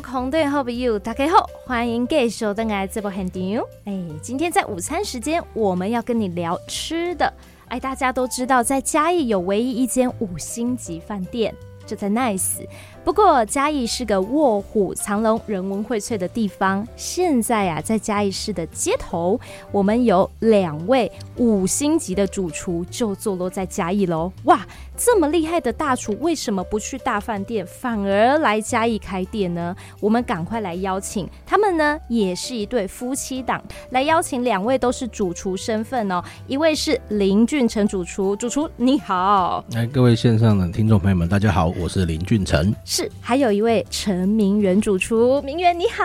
[0.00, 3.62] 空对后比 you 大家好，欢迎继续登来这部很牛。
[3.84, 3.92] 哎，
[4.22, 7.32] 今天在午餐时间，我们要跟你聊吃的。
[7.68, 11.54] 哎，大家都知道，在嘉义有唯一一间五星级饭店，
[11.86, 12.66] 就在 Nice。
[13.10, 16.86] 不过嘉义是个卧虎藏龙、人文荟萃的地方。
[16.94, 19.40] 现在啊，在嘉义市的街头，
[19.72, 24.30] 我们有两位五星级的主厨就坐落在嘉义喽。
[24.44, 24.64] 哇，
[24.96, 29.74] 这么厉害的大厨，为什么不去大饭店，反而来嘉义开店呢？
[29.98, 33.60] 我们赶快来邀请他们呢，也是一对夫妻档。
[33.90, 39.64] 来邀请两位都是主厨身份哦，一位是林俊成主厨，主厨你好。
[39.72, 42.72] 来，各位线上的听众朋友们，大家好，我是林俊成。
[43.20, 46.04] 还有一位陈明媛主厨，明媛你好，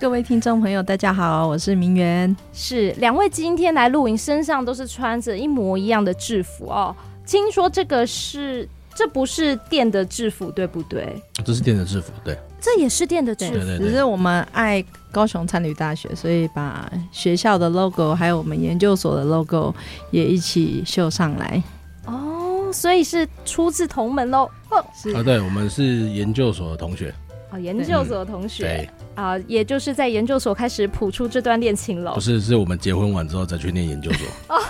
[0.00, 2.34] 各位听众朋友，大家好，我是明媛。
[2.52, 6.94] 是，两位今天来录影，身上都是穿着一模一样的制服哦。
[7.26, 11.14] 听说这个是，这不是店的制服，对不对？
[11.44, 12.36] 这是店的制服，对。
[12.60, 19.74] 这也是店的制服，对对对，只是我们爱高雄参旅大学，所以把学校的 logo 还有我们研究所的 logo
[20.10, 21.62] 也一起绣上来。
[22.06, 22.33] 哦，
[22.74, 24.50] 所以是出自同门喽。
[24.94, 27.14] 是啊，对，我们是研究所的同学。
[27.50, 28.64] 哦，研究所的同学。
[28.64, 32.12] 对啊，也就是在研究所开始谱出这段恋情了。
[32.14, 34.26] 不是，是我们结婚完之后再去念研究所。
[34.56, 34.60] 哦，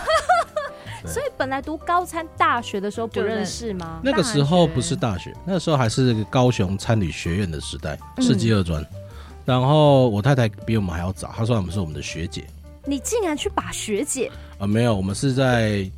[1.07, 4.01] 所以本来读高参大学的时候不认识吗？
[4.05, 8.83] 那个时候不是大学，那个时候还是高雄参旅学院的时代，世纪二专。
[8.83, 8.87] 嗯、
[9.47, 12.45] 然后我太太比我们还要早，她说我们是我们的学姐。
[12.85, 14.31] 你竟然去把学姐？
[14.59, 15.91] 啊，没有，我们是在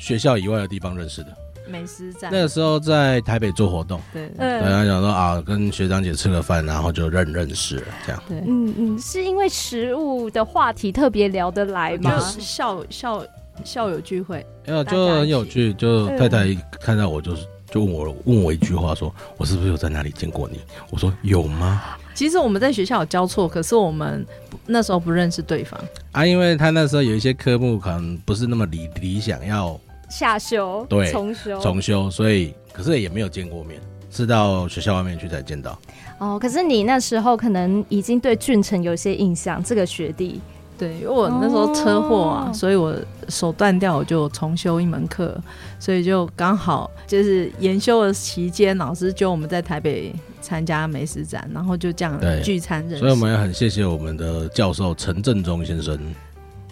[0.00, 1.28] 学校以外的地方认识的。
[1.68, 8.20] 美食展那个时候在台北做活动，对，然后讲说啊，跟学长姐吃个饭，然后就认认识了，这样。
[8.26, 12.18] 对，嗯嗯，是因为食物的话题特别聊得来吗？
[12.18, 13.24] 就是校校
[13.62, 15.72] 校友聚会，没有就很有趣。
[15.74, 20.58] 就太太看到我，就是就问我问我一句话，说我是不是有在哪里见过你？
[20.90, 21.82] 我说有吗？
[22.14, 24.26] 其实我们在学校有交错，可是我们
[24.66, 25.80] 那时候不认识对方
[26.10, 29.78] 啊，因为他那时候有一些科目可能不是那么理理想要。
[30.10, 35.78] 下修，对，重修，重修，所以可是也没有见过面，是到学校外面去才见到。
[36.18, 40.38] 哦，可是你那时候可能已经对俊成有些印象，这个学弟，
[40.76, 42.94] 对，因为我那时候车祸啊，哦、所以我
[43.28, 45.40] 手断掉，我就重修一门课，
[45.78, 50.12] 所以就刚好就是研修的期间，老师就我们在台北
[50.42, 52.98] 参加美食展，然后就这样聚餐认识。
[52.98, 55.98] 所以我们也很谢谢我们的教授陈振中先生，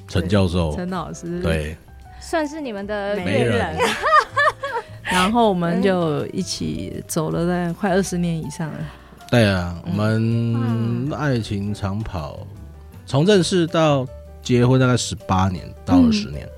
[0.09, 1.77] 陈教授，陈老师，对。
[2.29, 3.75] 算是你们的媒人，
[5.03, 8.79] 然后我们就一起走了在快二十年以上了。
[9.31, 12.47] 对啊，我们爱情长跑，
[13.07, 14.07] 从认识到
[14.43, 16.51] 结婚大概十八年到二十年，嗯，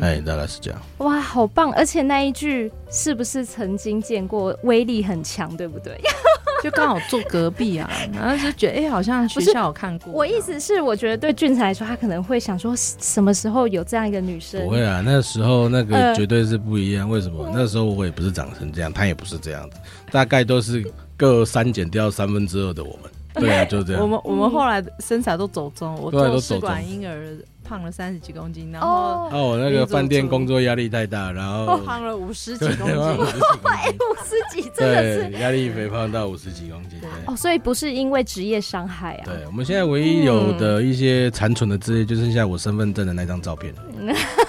[0.00, 0.80] 哎，大概是这样。
[0.98, 1.72] 哇，好棒！
[1.72, 4.56] 而且那一句是不是曾经见过？
[4.64, 6.00] 威力很强，对不对？
[6.62, 10.12] 就刚好坐隔壁啊，然后就觉得哎、欸，好像学校有看过。
[10.12, 14.62] 我意思是，我觉得对俊才来说，他可能会想说，什么时候有这样一个女生？
[14.64, 17.08] 不会啊，那时候那个绝对是不一样。
[17.08, 17.50] 呃、为什么？
[17.54, 19.76] 那时候我也不是长成这样，他也不是这样子，
[20.12, 20.84] 大概都是
[21.16, 23.10] 各删减掉三分之二的我们。
[23.34, 24.02] 对啊， 就这样。
[24.02, 27.36] 我们我们后来身材都走中，我做试管婴儿。
[27.70, 28.88] 胖了三十几公斤，然后
[29.30, 32.96] 哦，我那个饭店工作压力太大，然后 胖了五十几公斤，
[33.62, 35.30] 哎，五十几真的是。
[35.38, 36.98] 压力肥胖到五十几公斤，
[37.28, 39.22] 哦，所以不是因为职业伤害啊。
[39.24, 43.72] 对，我们现在唯一有的一些残存的资料，就剩下我身份证的那张照片。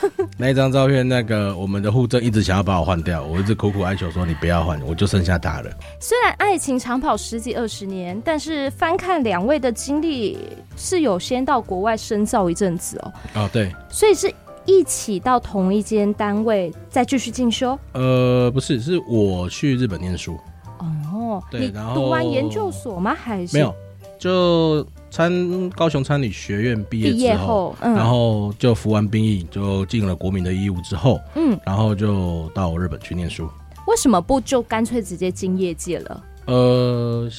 [0.41, 5.69] 那一张照片，那个我们的护证一直想要把我换掉，我一直苦苦哀求说你不要换，我就剩下他了。
[6.00, 10.40] 虽然爱情长跑十几二十年，但是翻看两位的经历，
[10.75, 13.13] 是有先到国外深造一阵子哦。
[13.35, 14.34] 哦，对，所以是
[14.66, 17.78] 一起到同一间单位再继续进修？
[17.91, 20.40] 呃，不是，是我去日本念书。
[20.80, 23.13] 哦，对，你读完研究所吗？
[23.13, 23.72] 还是没有？
[24.18, 33.48] 就参高雄餐旅学院毕业之后，后嗯、然后就服完兵役，就进了国民的义务之后，嗯，然后就到日本去念书。
[33.88, 36.24] 为什么不就干脆直接进业界了？
[36.46, 37.30] 呃，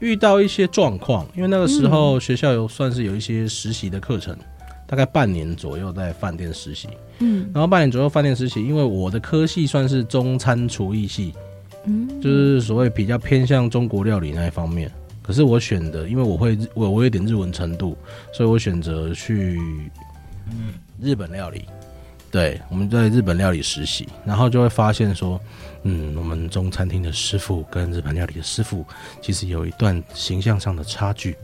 [0.00, 4.36] 遇到一些状况，因为那个时候学校有算是有一些实习的课程。
[4.86, 6.88] 大概半年左右在饭店实习，
[7.20, 11.32] 嗯，然后半年左右饭店实习，因为我的科系算是中餐厨艺系，
[11.84, 14.90] 嗯，就是所谓比较偏向中国料理那一方面。
[15.30, 17.96] 可是我选的，因为我会我我有点日文程度，
[18.32, 19.60] 所以我选择去
[20.50, 21.66] 嗯日本料理。
[22.32, 25.40] 对，我们在日本料理实习，然后就会发现说，
[25.84, 28.84] 嗯，我们中餐厅的师傅跟日本料理的师傅
[29.22, 31.36] 其实有一段形象上的差距。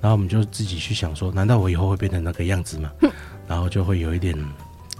[0.00, 2.90] 然后我们就自己去想说，难道我以后会变成那个样子吗？
[3.46, 4.34] 然后就会有一点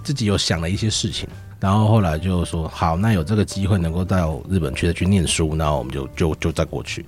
[0.03, 1.27] 自己有想了一些事情。
[1.59, 7.03] 然后后来就说，好，那有这个机会能够到日本去再去念书，然后我们就就就再过去。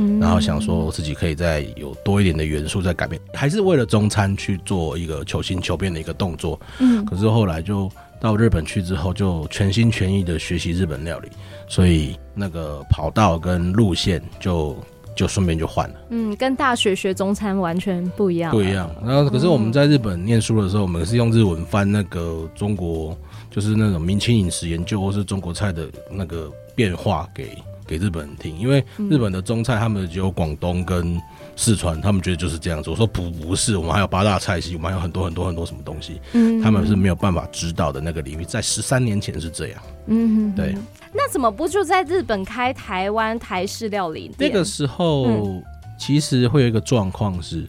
[0.00, 6.58] 嗯、然后想说自己可以再有多一点的元素在改变，还是为了中餐去做一个求新求变的一个动作。
[6.78, 11.28] 嗯，可是后来就到日本去之后，就全心全意的学习日本料理，
[11.68, 14.76] 所以那个跑道跟路线就。
[15.16, 18.88] 就顺便就换了，嗯，跟大学学中餐完全不一样，不一样。
[19.04, 23.14] 然后可是我们在日本念书的时候，我们是用日文翻那个中国，
[23.50, 27.50] 就是那种明清饮食研究或是中国菜的那个变化给
[27.90, 31.20] 给日本人听，因为日本的中菜他们只有广东跟
[31.56, 32.88] 四川，他们觉得就是这样子。
[32.88, 40.72] 我说不不是，我们还有八大菜系，我们还有很多很多很多什么东西，嗯，他们是没有办法知道的那个领域，在十三年前是这样，嗯，对。
[41.12, 44.48] 那怎么不就在日本开台湾台式料理店？
[44.48, 45.62] 那个时候、嗯、
[45.98, 47.66] 其实会有一个状况是，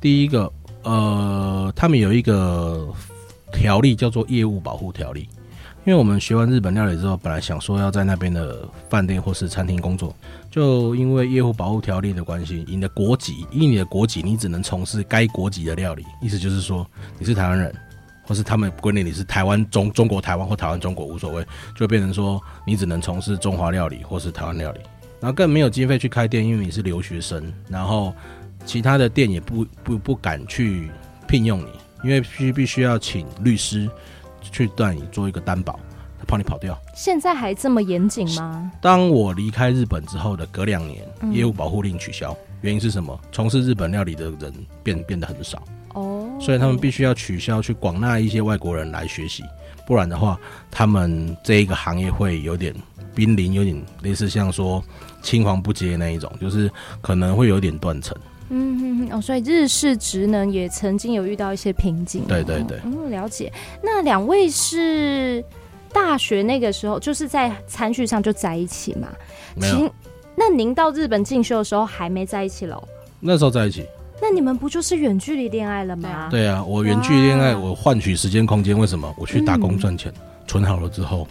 [0.00, 0.52] 第一个，
[0.84, 2.88] 呃，他们有一个
[3.52, 5.28] 条例叫做业务保护条例，
[5.86, 10.14] 因为我们学完日本料理之后，本来想说要在那边的饭店或是餐厅工作，
[10.50, 16.86] 就因为业务保护条例的关系，你的国籍，以你的国籍，你只能从事该国籍的料理，意思就是说
[17.18, 17.74] 你是台湾人。
[18.26, 21.46] 或是他们规定你是台湾中中国台湾或台湾中国无所谓，
[21.76, 24.80] 就变成说你只能从事中华料理或是台湾料理，
[25.20, 28.14] 然后更没有经费去开店，因为你是留学生，然后
[28.64, 30.88] 其他的店也不不不敢去
[31.28, 31.66] 聘用你，
[32.02, 33.90] 因为必须必须要请律师
[34.54, 35.80] 去带你做一个担保，
[36.16, 36.80] 他怕你跑掉。
[36.94, 38.70] 现在还这么严谨吗？
[38.80, 43.18] 当我离开日本之后的隔两年，业务保护令取消，原因是什么？
[43.32, 44.54] 从事日本料理的人
[44.84, 45.60] 变变得很少。
[45.94, 49.42] 哦，所以他们必须要取消去广纳一些外国人来学习，
[49.86, 50.38] 不然的话，
[50.70, 52.72] 他们这一个行业会有点
[53.12, 54.82] 濒临，有点类似像说
[55.20, 56.70] 青黄不接那一种，就是
[57.00, 58.16] 可能会有点断层。
[58.56, 62.24] 嗯哼哼，哦，所以日式职能也曾经有遇到一些瓶颈。
[62.28, 63.52] 对对对，嗯，了解。
[63.82, 65.44] 那两位是
[65.92, 69.08] 大学那个时候就是在餐叙上就在一起嘛？
[69.56, 69.92] 没有。
[70.36, 72.82] 那您到日本进修的时候还没在一起喽？
[73.20, 73.84] 那时候在一起。
[74.22, 76.28] 那你们不就是远距离恋爱了吗？
[76.30, 78.78] 对啊，我远距离恋爱，我换取时间空间。
[78.78, 79.12] 为什么？
[79.18, 80.12] 我去打工赚钱，
[80.46, 81.26] 存、嗯、好了之后，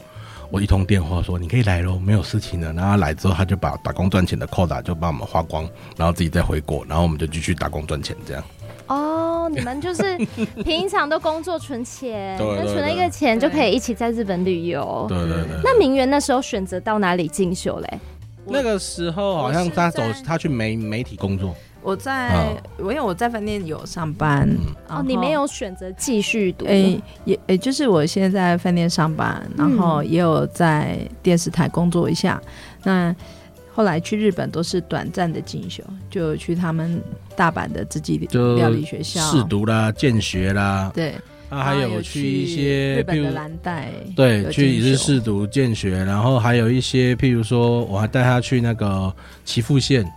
[0.54, 2.72] 我一通电话说你可以来喽，没有事情了。
[2.74, 5.68] 然后他来之后，他就把打工赚钱的扣打就帮我们花光，
[5.98, 8.44] 然后自己再回国，然后我们就继续打工赚钱这样。
[8.86, 10.16] 哦，你们就是
[10.64, 15.08] 平常都工作存钱，那存了一个钱就可以一起在日本旅游。
[15.10, 15.60] 对对对。
[15.64, 18.00] 那明媛那时候选择到哪里进修嘞？
[18.46, 21.56] 那个时候好像他走，他去媒媒体工作。
[21.84, 24.50] 我在，我因为我在饭店有上班，
[24.88, 32.42] 哦，你没有选择继续读，诶，也诶，就是我现在在饭店上班，然后也有在电视台工作一下。
[32.84, 33.14] 那
[33.74, 37.02] 后来去日本都是短暂的进修，就去他们
[37.36, 39.20] 大阪的自己料理学校。
[39.30, 41.14] 试读啦、见学啦，对，
[41.50, 49.14] 啊，还有去一些日本的蓝带，对，去也是试读见学，然后还有一些，譬如说，我还带他去那个
[49.44, 50.10] 岐阜县。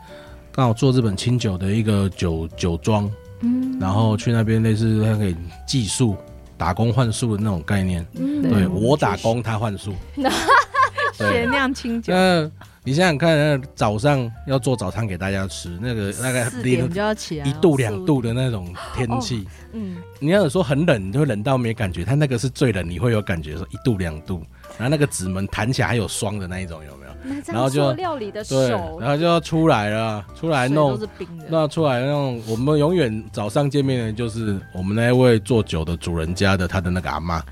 [0.57, 3.11] 刚好做日本清酒的一个酒酒庄，
[3.41, 5.37] 嗯，然后去那边类似他可以
[5.67, 6.17] 寄宿、
[6.57, 9.93] 打工换宿的那种概念，嗯，对我打工他换宿，
[11.13, 12.15] 学酿清酒。
[12.15, 12.51] 嗯，
[12.83, 24.43] 你想想看，那早上要做早餐给大家吃，那个大概零就要起来一度两度的那种天气，嗯，你要说很冷，你就会冷到没感觉，他那个是最冷，你会有感觉说一度两度，
[24.79, 27.43] 然后那个纸门弹起来还有霜的那一种，有没有？
[27.47, 30.99] 然后就料理的手，然后就要出来了，出来弄，
[31.49, 32.41] 那出来弄。
[32.47, 37.43] 我们永远早上见面的就是我们那位做酒的主人家的他的那个阿妈。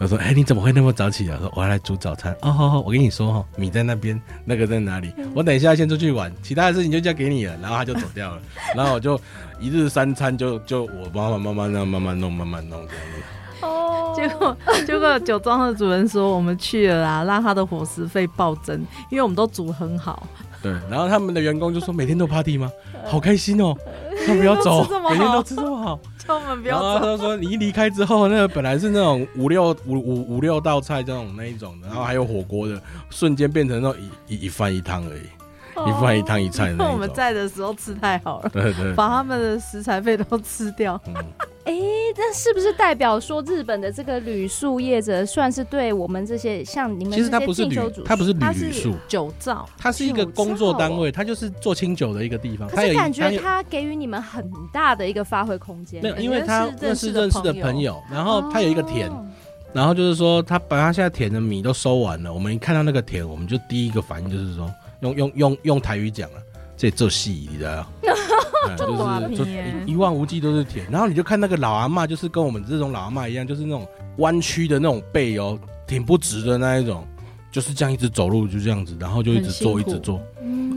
[0.00, 5.12] 我说：“哎，你怎么会那么早起来？”说：“我要来煮早餐。”哦，好好，我跟你说哈，米在那边，那个在哪里？
[5.34, 7.58] 我等一下先出去玩，其他的事情就交给你了。
[7.60, 8.40] 然后他就走掉了，
[8.76, 9.20] 然后我就
[9.58, 13.22] 一日三餐就就我妈妈慢慢那样慢慢弄，慢慢弄这样子。
[14.18, 14.56] 结果，
[14.86, 18.76] 结果酒庄的主人说：“我们去了啦，让他的伙食费暴增，
[19.10, 20.26] 因为我们都煮很好。”
[20.60, 22.68] 对，然后他们的员工就说：“每天都 party 吗？
[23.06, 23.76] 好开心哦！
[24.26, 35.22] 他不要走， 每天都吃这么好，叫我们不要走。”然后他说：“你一离开之后，那个本来是那种五六五五五六道菜这种那一种的，然后还有火锅的，瞬间变成那种一一一饭一汤而已。”
[35.86, 41.00] 一饭一汤一菜，那 我们在的时候吃太好了，对对，把他们的食材费都吃掉。
[41.04, 41.24] 哎、嗯
[41.74, 41.78] 欸，
[42.16, 52.68] 那是不是代表说日本的这个旅宿业者算是对我们这些像你们这些进修组，他不是旅宿酒造，他是一个工作单位，他就是做清酒的一个地方。
[52.68, 56.02] 可是感觉他给予你们很大的一个发挥空间。
[56.02, 59.26] 没有，因为他认识认识的朋友，然后他有一个田，哦、
[59.72, 64.72] 然后就是说他把他现在田的米都收完了，我们一看到那个田，我们就第一个反应就是说。
[65.00, 66.42] 用用用用台语讲啊，
[66.76, 67.86] 这做戏你知道
[68.76, 69.44] 就是就
[69.86, 73.86] 一望无际都是田，然后你就看那个老阿嬷，就是跟我们这种老阿嬷一样，就是那种
[74.18, 77.06] 弯曲的那种背哦，挺不直的那一种，
[77.50, 80.20] 就是这样一直走路就这样子，然后就一直做一直做，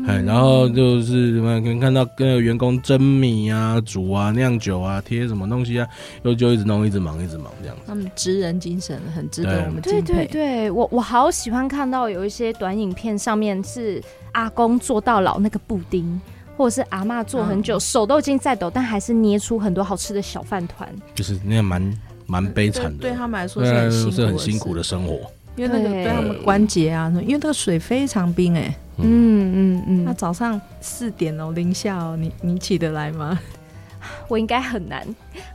[0.08, 5.88] 哎，然后就是什么，可能看到跟员工蒸米啊、煮啊、酿酒啊、贴什么东西啊，
[6.24, 7.82] 又就一直弄、一直忙、一直忙这样子。
[7.86, 10.02] 他们职人精神很值得我们敬佩。
[10.02, 14.02] 对对对，我我好喜欢看到有一些短影片，上面是
[14.32, 16.20] 阿公做到老那个布丁，
[16.58, 20.90] 或者是阿嬷做很久，嗯、手都已经在抖，但还是捏出很多好吃的小饭团。
[21.14, 25.20] 就是那样蛮蛮悲惨的，对他们来说是很辛苦，是很辛苦的生活。
[25.56, 33.38] 因为那个对他们关节啊，因为那个水非常冰哎、欸，嗯嗯嗯，那早上四点哦，零下哦，你你起得来吗？
[34.28, 35.06] 我应该很难，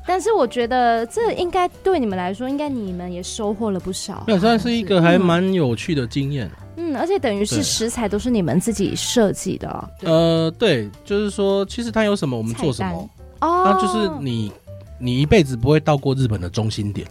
[0.06, 4.22] 但是我觉得这应该对你们来说，应该你们也收获了不少。
[4.28, 6.48] 那算是一个还蛮有趣的经验。
[6.76, 9.88] 嗯，而且等于是食材都是你们自己设计的、哦。
[10.02, 13.10] 呃，对，就是说，其实它有什么我们做什么
[13.40, 14.52] 哦，那就是你
[15.00, 17.04] 你一辈子不会到过日本的中心点。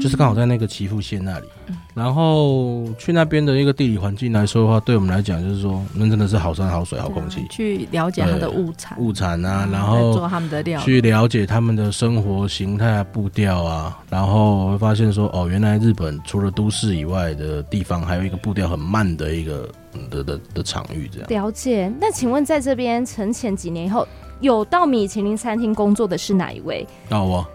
[0.00, 1.46] 就是刚好在那个岐阜县那里，
[1.94, 7.46] 然后去那边的一个地理环境来说的话，对我们来讲就是说，那真的是好山好水好空气。
[7.50, 19.68] 去了解它的物产，物产啊，然后做他们的料，去了解他们的生活形态啊、步调啊，然后会发现说，哦，原来日本除了都市以外的地方，还有一个步调很慢的一个
[20.10, 21.08] 的的的场域。
[21.10, 21.90] 这样了解。
[22.00, 24.06] 那请问，在这边沉潜几年以后，
[24.40, 26.86] 有到米其林餐厅工作的是哪一位？
[27.08, 27.46] 啊，我。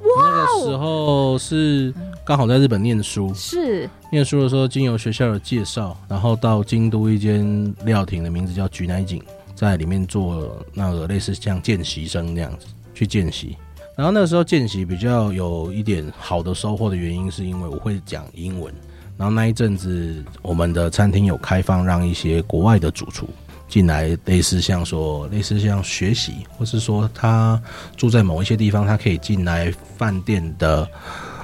[0.00, 1.92] 那个时候是
[2.24, 9.22] 刚好在日本念书，是念书的时候经由学校的介绍，然后到京都一间料亭的名字叫菊乃井，
[9.54, 13.56] 在里面做那个类似像见习生那样子去见习。
[13.96, 18.72] 然后那个时候见习比较有一点好的收获的原因，是因为我会讲英文。
[19.16, 23.26] 然后那一阵子我们的餐厅有开放让一些国外的主厨。
[23.68, 27.60] 进来，类似像说，类似像学习，或是说他
[27.96, 30.88] 住在某一些地方，他可以进来饭店的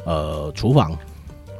[0.06, 0.96] 呃厨房，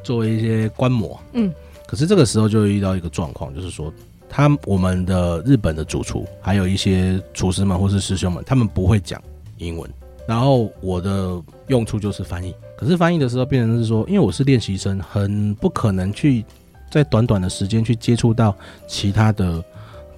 [0.05, 1.21] 作为一些观摩。
[1.33, 1.53] 嗯，
[1.87, 3.93] 可是这个时候就会遇到一个状况，就是说，
[4.29, 9.21] 他我们的日本的主厨，还有一些厨师们或是师兄们，他们不会讲
[9.59, 9.91] 英文，
[10.29, 12.55] 然后我的用处就是翻译。
[12.77, 16.45] 可是翻译的时候，变成是说，因为我是练习生，很不可能去
[16.89, 19.63] 在短短的时间去接触到其他的。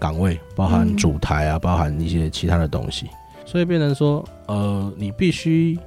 [0.05, 3.07] 岗位包含主台啊，包含一些其他的东西，
[3.47, 5.79] 所以变成说，呃，你必须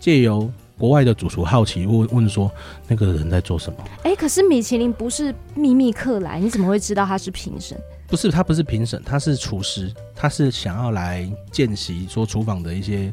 [0.00, 2.50] 借由国外的主厨好奇问问说，
[2.88, 3.78] 那个人在做什么？
[3.98, 7.78] 哎、欸，可是米其林不是秘密客来，你怎么会知道他是评审？
[8.06, 13.12] 不是，他不是评审，他是厨师，他是想要来见习说厨房的一些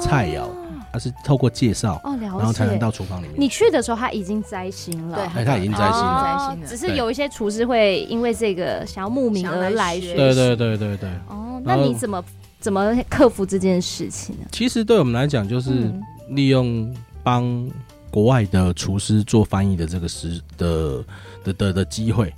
[0.00, 0.42] 菜肴。
[0.42, 0.59] 哦
[0.92, 3.34] 他是透过介绍哦，然后才能到厨房里面。
[3.36, 6.66] 你去的时候他已经摘星了，对，他已经摘星了，摘星了。
[6.66, 10.14] 只是有一些厨师会因为这个想要慕名而来学习。
[10.16, 11.08] 对对对对对。
[11.28, 12.24] 哦，那你怎么
[12.58, 14.46] 怎么克服这件事情呢？
[14.50, 15.92] 其实对我们来讲，就是
[16.30, 16.92] 利用
[17.22, 17.70] 帮
[18.10, 21.04] 国外的厨师做翻译的这个时的
[21.44, 22.34] 的的的机会，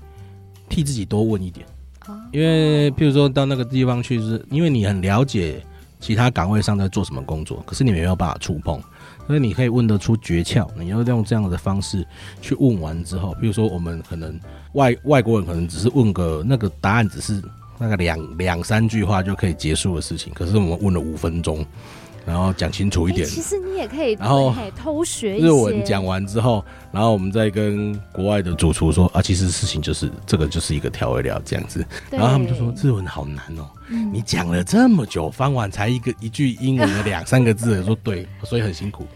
[0.68, 1.66] 替自己多问一点。
[2.32, 5.64] 因为譬如说到那个地方去，是因为你很了解。
[6.02, 7.62] 其他岗位上在做什么工作？
[7.64, 8.82] 可是你没有办法触碰，
[9.28, 10.68] 所以你可以问得出诀窍。
[10.76, 12.04] 你要用这样的方式
[12.40, 14.38] 去问完之后，比如说我们可能
[14.72, 17.40] 外外国人可能只是问个那个答案，只是
[17.78, 21.64] 那个两两三句话就可以结束的事情，可是我们问了五分钟。
[22.24, 23.26] 然后讲清楚一点。
[23.26, 31.84] 其实你也可以，然后偷学日文讲完之后，然后我们再跟国外的主厨说啊，其实事情就是这个就是一个调味料这样子。
[32.10, 33.68] 然后他们就说日文好难哦，
[34.12, 39.06] 你讲了这么久，翻完才一个一句英文的两三个字，说对， 所以很辛苦，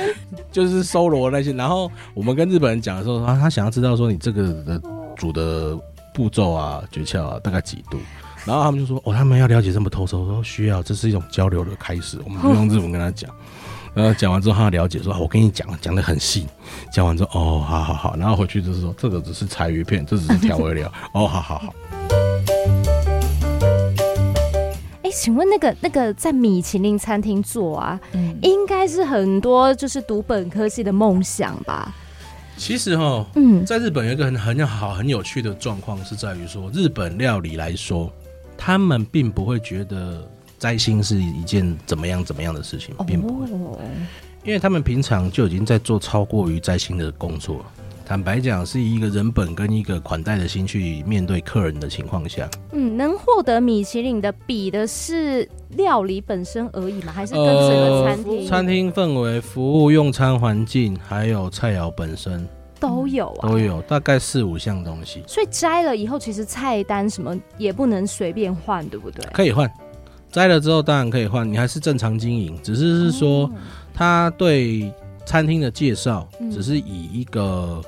[0.50, 1.52] 就是搜罗那些。
[1.52, 4.80] 然后我们跟日本人讲的时候，啊，他想要知道说你这个的
[5.16, 5.78] 煮的
[6.14, 7.98] 步骤啊、诀窍啊，大概几度。
[8.46, 12.18] 然后他们就说：“哦，他们要了解这么透彻，我说需要，这是一种交流的开始。
[12.24, 13.30] 我们就用日文跟他讲，
[13.94, 16.46] 然后讲完之后，他了解说：‘我跟你讲，讲的很细。’
[16.92, 18.16] 讲完之后，哦，好好好。
[18.18, 20.92] 然后回去就是说，这个只是柴鱼片，这只是调味料。
[21.14, 21.74] 哦，好好好。
[25.02, 31.94] 哎，请问那个那个在米其林餐厅做啊，嗯、应该是很多就是读本科系的梦想吧？
[32.58, 38.12] 其实哈，嗯，在日本有一个很很好很有趣的状况是在于说，日本料理来说。
[38.66, 40.26] 他们并不会觉得
[40.58, 43.46] 摘星是一件怎么样怎么样的事情，并不会，
[44.42, 47.62] 因为他们平常就已经在做超过于摘星的工作。
[48.06, 57.12] 坦白讲，是一个人本跟一个款待的心去面对客人的情况下，嗯，能获得米其林的比的是料理本身而已嘛？
[57.12, 62.48] 还是跟整个餐厅、呃、餐厅氛围、服务、用餐环境，还有菜肴本身？
[62.84, 65.22] 都有啊，都有，大概四五项东西。
[65.26, 69.24] 所以摘了以后，其实菜单什么也不能随便换，对不对？
[69.32, 69.70] 可以换，
[70.30, 73.50] 摘了之后当然可以换，你还是正常经营，只是是说
[73.94, 74.92] 他对
[75.24, 77.82] 餐厅的介绍，只是以一个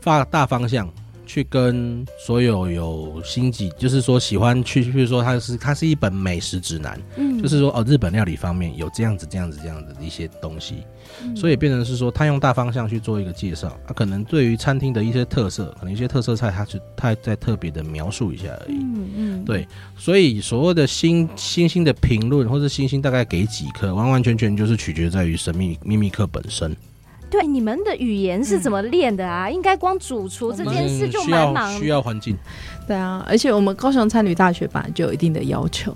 [0.00, 0.90] 发大方向
[1.32, 10.82] 去跟所有有星级，就是说喜欢去，比如说它是它是一本美食指南，嗯，就是说哦，日本料理方面有这样子这样子这样子的一些东西，
[11.22, 26.76] 嗯、所以变成是说他用大方向去做一个介绍，他、啊、可能对于餐厅的一些特色，可能一些特色菜，他是他再特别的描述一下而已，嗯嗯，对，所以所谓的星星星的评论或者星星大概给几颗，完完全全就是取决在于神秘秘密课本身。
[27.30, 29.46] 对，你们的语言是怎么练的啊？
[29.46, 32.36] 嗯、应该光主厨这件事就蛮忙，需要环境。
[32.86, 35.94] 对啊，而且我们高雄餐旅大学本来就有一定的要求，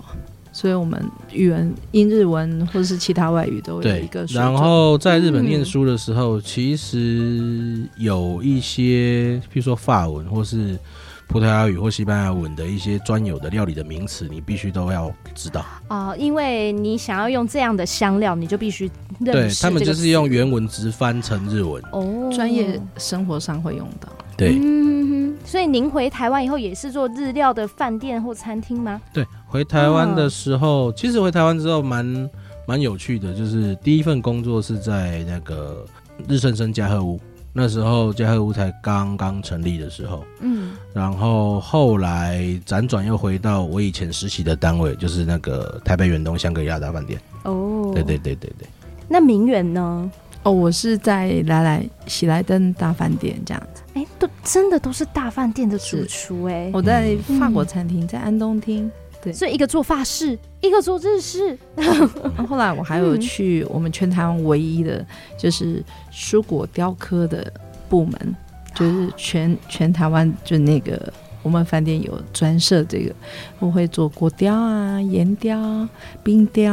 [0.53, 4.25] 所以我们语文英日文或者是其他外语都有一个。
[4.29, 10.79] 然后在日本念书的时候，嗯、其实有一些，譬如说法文或是。
[11.27, 18.89] 葡萄牙语或西班牙文的一些专有的料理的名词，你必须都要知道啊、呃，因为你想要用这样的香料，你就必须
[19.23, 24.07] 对他们就是用原文直翻成日文哦，专业生活上会用到。
[24.37, 29.01] 对，嗯，所以您回台湾以后也是做日料的饭店或餐厅吗？
[29.13, 32.29] 对，回台湾的时候，哦、其实回台湾之后蛮
[32.67, 35.85] 蛮有趣的，就是第一份工作是在那个
[36.27, 37.19] 日升生加贺屋。
[37.57, 47.17] 那时候嘉禾屋才刚刚成立的时候，嗯，然后后来辗转又回到我以前实习的单位，就是那个台北远东香格里拉大饭店。
[47.43, 48.67] 哦，对对对对对。
[49.07, 50.11] 那明远呢？
[50.43, 53.81] 哦，我是在来来喜来登大饭店这样子。
[53.93, 56.69] 哎，都真的都是大饭店的主厨哎。
[56.73, 58.91] 我在法国餐厅，在安东厅。
[59.25, 61.57] 对所以一个做法式，一个做日式。
[62.47, 65.05] 后来我还有去我们全台湾唯一的，
[65.37, 67.51] 就是蔬果雕刻的
[67.89, 68.35] 部门，
[68.73, 73.13] 就是全 全台湾就那个我们饭店有专设这个，
[73.59, 75.87] 我会做果雕啊、岩雕、
[76.23, 76.71] 冰雕，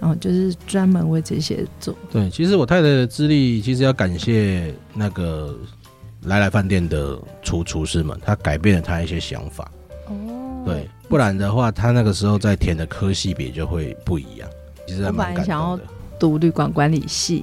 [0.00, 1.94] 然后就是专门为这些做。
[2.10, 5.56] 对，其实我太太的资历，其实要感谢那个
[6.22, 9.70] 来来饭店的厨厨师们，他改变了他一些想法。
[10.08, 10.14] 哦，
[10.72, 10.88] 对。
[11.08, 14.46] 不然的话，他那个时候在填的科系别就会不一样。
[14.86, 15.02] 其实。
[15.04, 15.80] 我本来想要
[16.18, 17.42] 读旅馆管理系，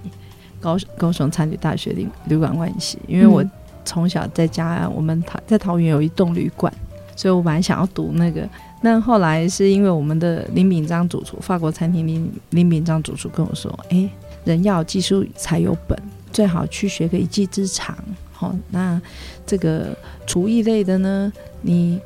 [0.59, 3.43] 高高雄餐旅大学旅旅馆管理系，因为我
[3.83, 6.71] 从小在家，我们桃在桃园有一栋旅馆，
[7.15, 8.47] 所以我本来想要读那个。
[8.81, 14.09] 那后来是因为我们的林炳章主厨，法国餐厅林林炳章主厨跟我说：“哎、欸，
[14.43, 15.99] 人要有技术才有本，
[16.31, 17.97] 最好去学个一技之长。
[18.31, 19.01] 好，那
[19.43, 21.99] 这个厨艺类的呢，你。”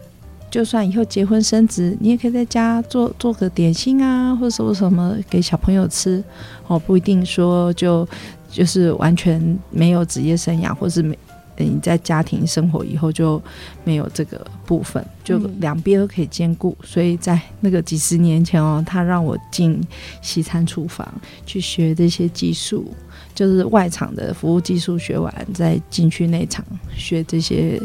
[0.50, 6.24] 就算以后结婚生子，你也可以在家做做个点心啊，或者说什么给小朋友吃
[6.68, 8.08] 哦，不一定说就
[8.50, 11.18] 就是完全没有职业生涯，或是没
[11.58, 13.42] 你在家庭生活以后就
[13.84, 16.76] 没有这个部分，就两边都可以兼顾。
[16.84, 19.80] 所以在那个几十年前哦，他让我进
[20.22, 21.08] 西餐厨房
[21.46, 22.92] 去学这些技术，
[23.36, 27.80] 就是外场的服务技术学完，再进去内场学这些。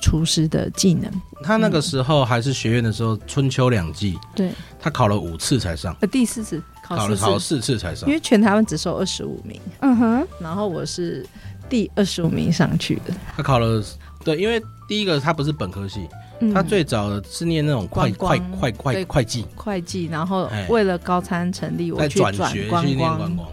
[0.00, 1.10] 厨师的技能，
[1.42, 11.24] 他那个时候还是学院的时候，春秋两季，对，他考了五次才上，呃，第四次考了考四次才上，因为全台湾只收二十五名，嗯哼，然后我是
[11.68, 13.14] 第二十五名上去的。
[13.36, 13.82] 他考了，
[14.24, 16.06] 对，因为第一个他不是本科系，
[16.52, 19.46] 他最早是念那种会会会会会计。
[19.54, 23.48] 会计，然后为了高参成立，我去转学去念观光。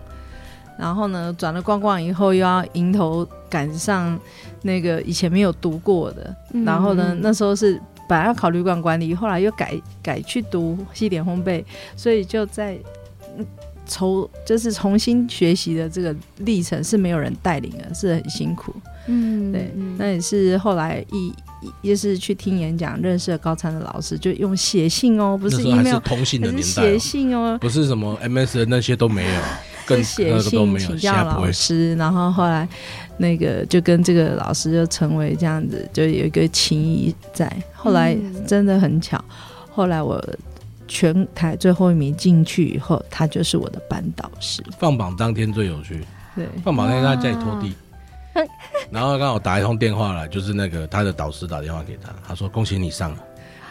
[0.78, 4.20] 然后呢，转了逛逛以后，又要迎头赶上
[4.62, 6.36] 那个以前没有读过的。
[6.54, 11.64] 嗯、然后呢，那时候是本来要考旅馆管理，后来又改改去读西点烘焙，
[11.96, 12.78] 所以就在
[13.88, 18.74] 重就是重新学习的这个历程是没有人带领的，是很辛苦。
[19.08, 21.34] 嗯，对，那也是后来一
[21.82, 29.42] 也是去听演讲，认识了高参的老师，就用写信哦，不是 email，还是通信的年代，写信哦，不是什么 MS 那些都没有。
[29.88, 32.68] 就写信请教老师，然后后来
[33.18, 37.52] 那个就跟这个老师就成为这样子，就有一个情谊在。
[37.74, 38.18] 后来
[38.48, 39.24] 真的很巧，
[39.70, 40.24] 后来我
[40.88, 44.64] 全台最后一名进去以后，他就是我的班导师。
[44.78, 47.74] 放榜当天最有趣，对，放榜那天他在家里拖地，
[48.90, 53.18] 然后刚好打一通电话来，就是那个他的导师打电话给他，他说恭喜你上了。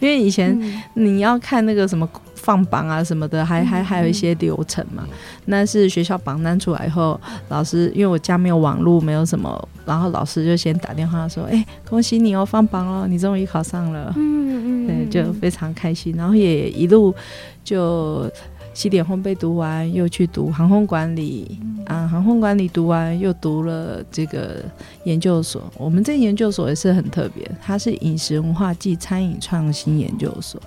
[0.03, 0.59] 因为以前
[0.95, 5.05] 你要看那个什么放榜啊什么的，还还还有一些流程嘛。
[5.45, 16.15] 那是学校榜单出来以后，老师因为我家没有网络，没有什么，然后老师就先打电话说：“哎，恭喜你哦，放榜了，你终于考上了。”嗯嗯，对，就非常开心。
[16.17, 17.15] 然后也一路
[17.63, 18.29] 就。
[18.75, 24.63] 西点烘焙读完，又去读航空管理，啊，航空管理读完又读了这个
[25.05, 25.63] 研究所。
[25.77, 30.61] 我们这研究所也是很特别，它是饮食文化暨餐饮创新研究所。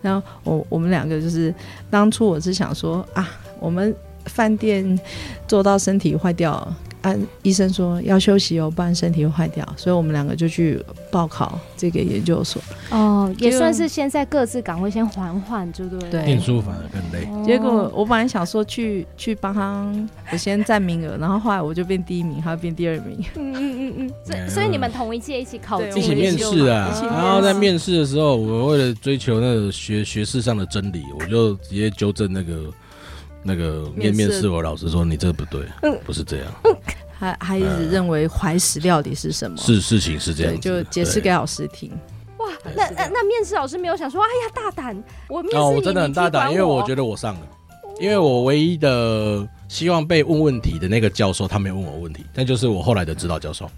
[0.00, 1.54] 然后我我们两个就是
[1.90, 3.28] 当初我是想说啊，
[3.58, 3.94] 我们
[4.26, 4.98] 饭店
[5.46, 6.66] 做到身体坏掉，
[7.04, 12.62] 啊，医生说要休息哦，不然身体会坏掉，所以我们两个就去报考这个研究所。
[12.90, 16.10] 哦，也算是先在各自岗位先缓缓，对不对？
[16.10, 17.44] 对，念书反而更累。
[17.44, 19.86] 结果我本来想说去去帮他，
[20.32, 23.22] 我先占名额，然后后来我就变第一名，他变第二名。
[23.34, 26.88] 嗯嗯嗯嗯，所以所以你们同一届一起考，一起面试啊。
[27.02, 32.72] 然后在面试的时候，我为了追求那个学学识上的真理，我就直接纠正那个。
[33.44, 36.46] 那个面面试我老师说，你这不对，嗯，不是这样，
[37.12, 39.56] 还还一直认为怀石料理是什么？
[39.58, 41.90] 是事情是这样，就解释给老师听。
[42.38, 47.46] 哇，那那那面试老师没有想说，哎呀，大胆，我面试哦，我真的很大胆，因为我觉得我上了，
[48.00, 53.70] 因为我唯一的希望被问问题的那个教授，他没有问我问题，但就是我后来的指导教授。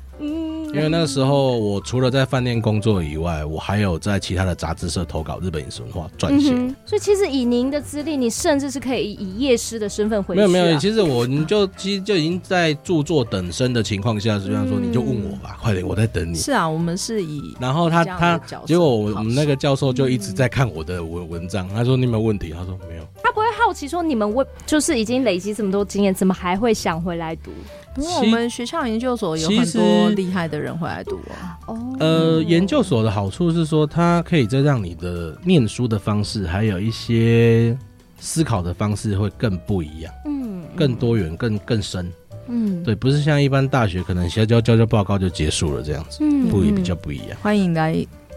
[0.77, 6.51] 因为那个时候，我除了在饭店工作以外，我还有在其他的杂志社投稿日本饮食文化撰写。
[6.85, 10.39] 所以其实以您的资历，你甚至是可以以夜师的身份回去。
[10.39, 16.37] 没有没有，其实我你就其实就已经在著作等身的情况下，实际上说你就问我吧，快点，我在等你。
[16.37, 17.57] 是啊，我们是以。
[17.59, 22.51] 然后他他结果我们那个教授就一直在看我的文文章，他说你有没有问题？
[22.51, 23.03] 他说没有。
[23.23, 27.51] 他不会好奇说你们为就是已经累积这么多经验，怎么还会想回来读？
[27.99, 31.19] 因为我们学校研究所有很多厉害的人回来读
[31.67, 31.97] 哦。
[31.99, 37.77] 呃，研究所的好处是说，它可以再让你的念书的方式，还有一些
[38.19, 42.13] 思考的方式会更不一样，嗯，更多元、更更深，
[42.49, 47.39] 嗯，对，不是像一般大学可能先交交交报告就结束了这样子，嗯，不一比较不一样。
[47.43, 47.95] 欢迎来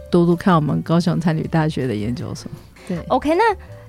[0.09, 2.49] 读读看我们高雄餐旅大学的研究所。
[2.87, 3.43] 对，OK，那。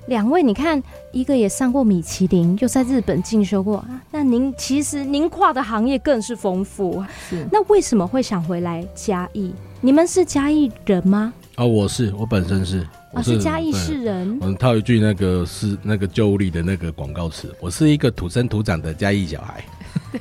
[0.07, 7.03] 两位，你看，一个也上过米其林，又在日本进修过，那您其实您跨的行业更是丰富。
[7.29, 9.53] 是，那为什么会想回来嘉义？
[9.79, 11.33] 你们是嘉义人吗？
[11.55, 14.37] 啊，我是，我本身是，我是嘉义市人。
[14.41, 19.63] 我们套一句那个是那个旧物里的那个广告词，我是一个土生土长的嘉义小孩。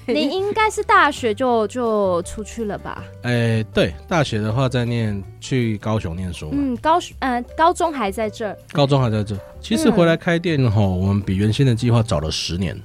[0.07, 3.03] 你应该是大学就就出去了吧？
[3.22, 6.50] 哎、欸，对，大学的话在念去高雄念书。
[6.53, 9.40] 嗯，高呃高中还在这儿，高中还在这儿。
[9.61, 12.81] 其实回来开店吼，我们比原先的计划早了十年，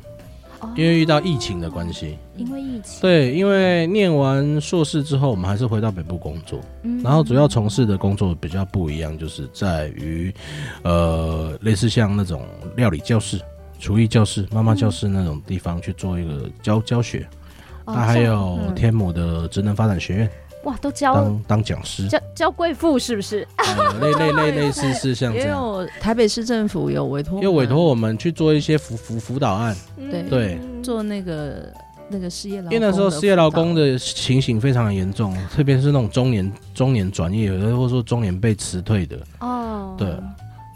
[0.62, 2.18] 嗯、因为遇到疫情的关系。
[2.36, 3.00] 因为疫情。
[3.02, 6.60] 对，因为念完硕士之后，我们还是回到北部工作。
[6.84, 10.34] 嗯，然后主要从事的工作比较不一样，就是在于
[10.84, 13.40] 呃类似像那种料理教室。
[13.86, 17.24] 厨艺教室、妈妈教室那种地方去做一个教教学，
[17.86, 20.30] 他、哦、还有天母的职能发展学院，
[20.64, 23.48] 哇，都教当当讲师，教教贵妇是不是？
[23.58, 25.46] 呃、类类类类似是像这样。
[25.46, 29.76] 也有台北市政府有委托，又委托我们去做一些辅辅辅导案，
[30.10, 31.72] 对对，做那个
[32.10, 32.74] 那个失业劳工。
[32.74, 39.20] 因为那时候失业劳工的情形非常的严重，特别是那种中年中年转业，或者说中年被辞退的。
[39.42, 40.08] 哦，对。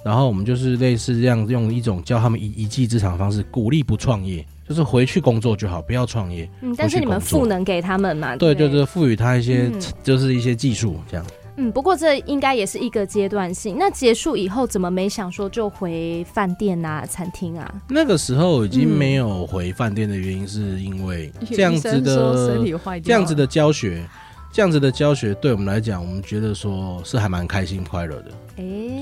[0.04, 6.50] 然后我们就是类似这样，用一种教他们一一技之长的方式，鼓励不创业，就是回去工作就好，不要创业。
[6.62, 8.36] 嗯，但是你们赋能给他们嘛？
[8.38, 11.26] 对，对就是赋予他一些，嗯、就是一些技术这样。
[11.58, 13.76] 嗯，不过这应该也是一个阶段性。
[13.78, 17.70] 那结束以后，怎么没想说就回饭店啊、餐厅啊？
[17.90, 24.08] 那个时候已经没有回饭店的原因，是因为这样子的身体坏掉，这样子的教学。
[24.52, 28.32] 这样子的教学对我们来讲，我们觉得说是还蛮开心快乐的，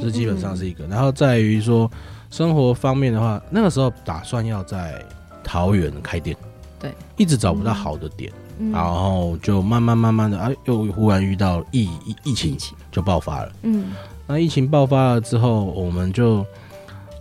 [0.01, 0.85] 这基本上是一个。
[0.85, 1.89] 嗯、然后在于说
[2.29, 5.01] 生活方面的话，那个时候打算要在
[5.43, 6.35] 桃园开店，
[6.79, 12.57] 对，一直找不到好的点，嗯、然后就慢慢慢慢的啊，又忽然遇到疫疫疫情，
[12.91, 13.93] 就爆发了，嗯，
[14.27, 16.45] 那疫情爆发了之后，我们就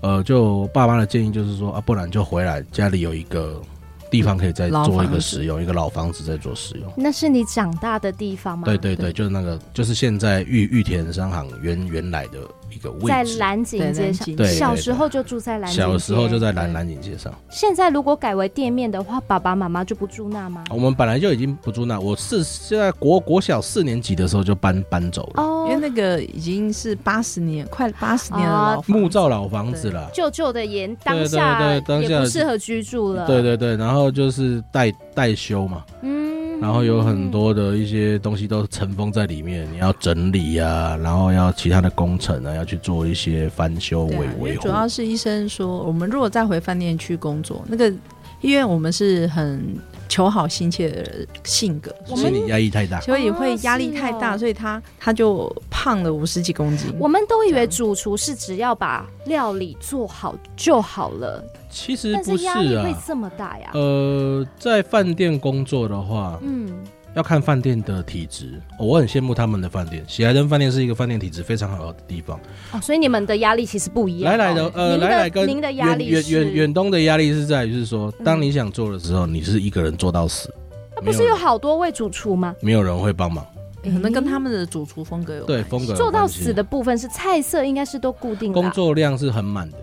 [0.02, 3.62] 呃，就爸妈的建议就是说啊，不然就回来家里有一个。
[4.10, 6.92] 地方可以再做一个使用，一个老房子在做使用。
[6.96, 8.64] 那是你长大的地方吗？
[8.64, 12.38] 对对对，就是那个，就是现在玉玉田商行原原来的
[12.70, 14.36] 一个位置，在蓝景街上。
[14.36, 15.82] 对，小时候就住在蓝景街。
[15.82, 17.32] 小时候就在蓝蓝景街上。
[17.50, 20.64] 现在如果改为店面的话，爸爸妈妈就不住那吗？
[20.70, 25.42] 我们本来就已经不住那，我是现在国国小四年级的时候就搬搬走了。
[25.42, 33.26] 哦，因为那个已经是八十年，快八十年的老木造老房子了，旧旧的也当下也不适合居住了。
[33.26, 35.84] 对对对，然后就是待待修嘛。
[36.02, 36.26] 嗯。
[36.58, 44.62] 然后有很多的一些东西都尘封在里面，你要整理呀、啊，然后要其他的工程啊，要去做一些翻修维维护。
[44.62, 47.92] 主要是医生说，我们如果再回饭店去工作，那个
[48.40, 49.76] 因为我们是很
[50.08, 56.92] 求好心切的性格，心理压力太大，所以会压力太大，所以他他就胖了五十几公斤。
[56.98, 61.42] 我们都以为主厨是只要把料理做好就好了。
[61.70, 63.70] 其实不是啊，会这么大呀？
[63.74, 66.72] 呃，在饭店工作的话，嗯，
[67.16, 68.60] 要看饭店的体质。
[68.78, 72.38] 哦，我很羡慕他们的饭店，喜来登饭店是一个饭店体质非常好的地方。
[72.72, 74.30] 哦，所以你们的压力其实不一样。
[74.30, 80.52] 来来的，呃，来来跟您的压力远远远远东的压力是在于，是说，当你想做的时候，你是一个人做到死。
[80.94, 82.54] 那不是有好多位主厨吗？
[82.60, 83.46] 没有人会帮忙，
[83.82, 89.78] 可能跟他们的主厨风格有对风格做到死的部分是菜色应该是都固定的，工作量是很满的。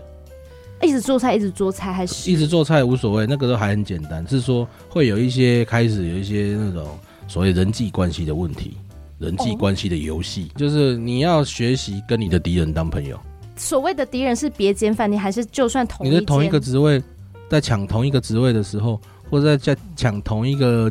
[0.82, 4.24] 一直做菜，一直做菜，还是一直做菜无所谓，那个都还很简单。
[4.28, 6.86] 是说会有一些开始有一些那种
[7.26, 8.76] 所谓人际关系的问题，
[9.18, 13.18] 人际关系的游戏，哦、就是你要学习跟你的敌人当朋友。
[13.56, 17.02] 所谓的敌人是别间饭店，还是就算同一你的同一个职位，
[17.48, 20.90] 在抢同一个职位的时候，或者在在抢同一个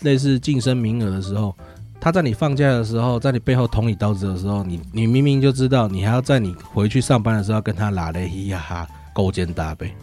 [0.00, 1.54] 类似晋升名额的时候，
[2.00, 8.88] 他在你放假的时候，在你背后捅你刀子的时候，你你明明就知道，你还要在你回去上班的时候跟他拉嘞嘻哈哈。
[9.14, 9.94] 勾肩搭背，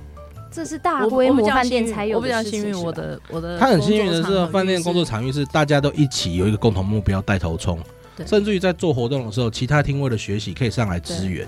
[0.52, 2.18] 这是大规模饭店才有的。
[2.20, 7.80] 我比较幸运，我的我的他很幸运的是，饭店工作场域是大家都一起有一个共同目标带头冲，
[8.26, 11.48] 甚至于在做活动的时候，其他厅为了学习可以上来支援，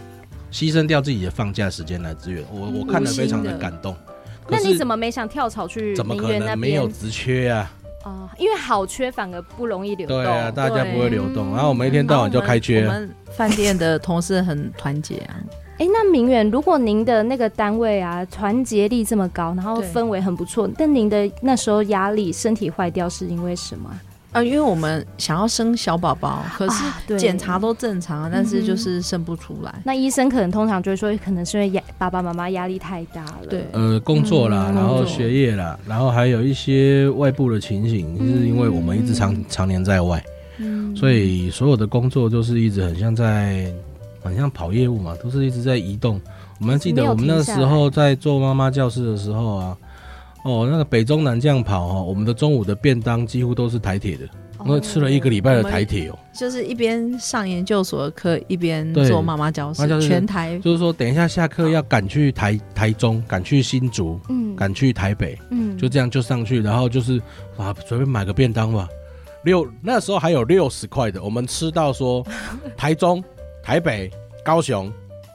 [0.51, 2.43] 牺牲掉自己的放假时间来支援。
[2.49, 3.93] 我我看了非常的感动。
[4.47, 5.95] 那你怎么没想跳槽去？
[5.95, 7.71] 怎么可能没有职缺啊？
[8.05, 10.17] 哦，因为好缺反而不容易流动。
[10.17, 12.85] 对啊，大家不会流动，然后我们一天到晚就开缺。
[12.85, 15.35] 我们饭店的同事很团结啊。
[15.79, 23.89] 哎，那明远，如果您的那个单位啊，团结力这么高，然后氛围很不错，但您的那时候压力、身体坏掉是因为什么？
[24.31, 29.71] 啊，因为我们想要生小宝宝，可是检查都正常，啊、但是就是生不出来。
[29.77, 33.37] 嗯、那医生可能通常就会说，可能是因为压爸爸妈妈压力太大了。
[33.49, 40.23] 对，呃，工作啦，嗯、然后学业啦，然后还有一些外部的情形，嗯、是因为我们一直常常年在外，
[40.57, 43.71] 嗯，所以所有的工作就是一直很像在。
[44.23, 46.19] 很像跑业务嘛，都是一直在移动。
[46.59, 49.77] 我们记得我们那时候在做妈妈教室的时候啊，
[50.45, 54.25] 哦，那个北中南这样跑哦，我们的中午的便当几乎都是台铁的，
[54.65, 56.17] 因为吃了一个礼拜的台铁哦。
[56.33, 60.57] 就是一边上研究所的课，一边做妈妈教室，全台。
[60.59, 67.21] 就是说，等一下下课要赶去台台中，赶去新竹，嗯，赶去台北，嗯，就这样就上去，然后就是
[67.57, 68.87] 啊，随便买个便当吧。
[69.43, 72.25] 六那时候还有六十块的，我们吃到说
[72.77, 73.21] 台中。
[73.63, 74.11] 台北、
[74.43, 74.91] 高雄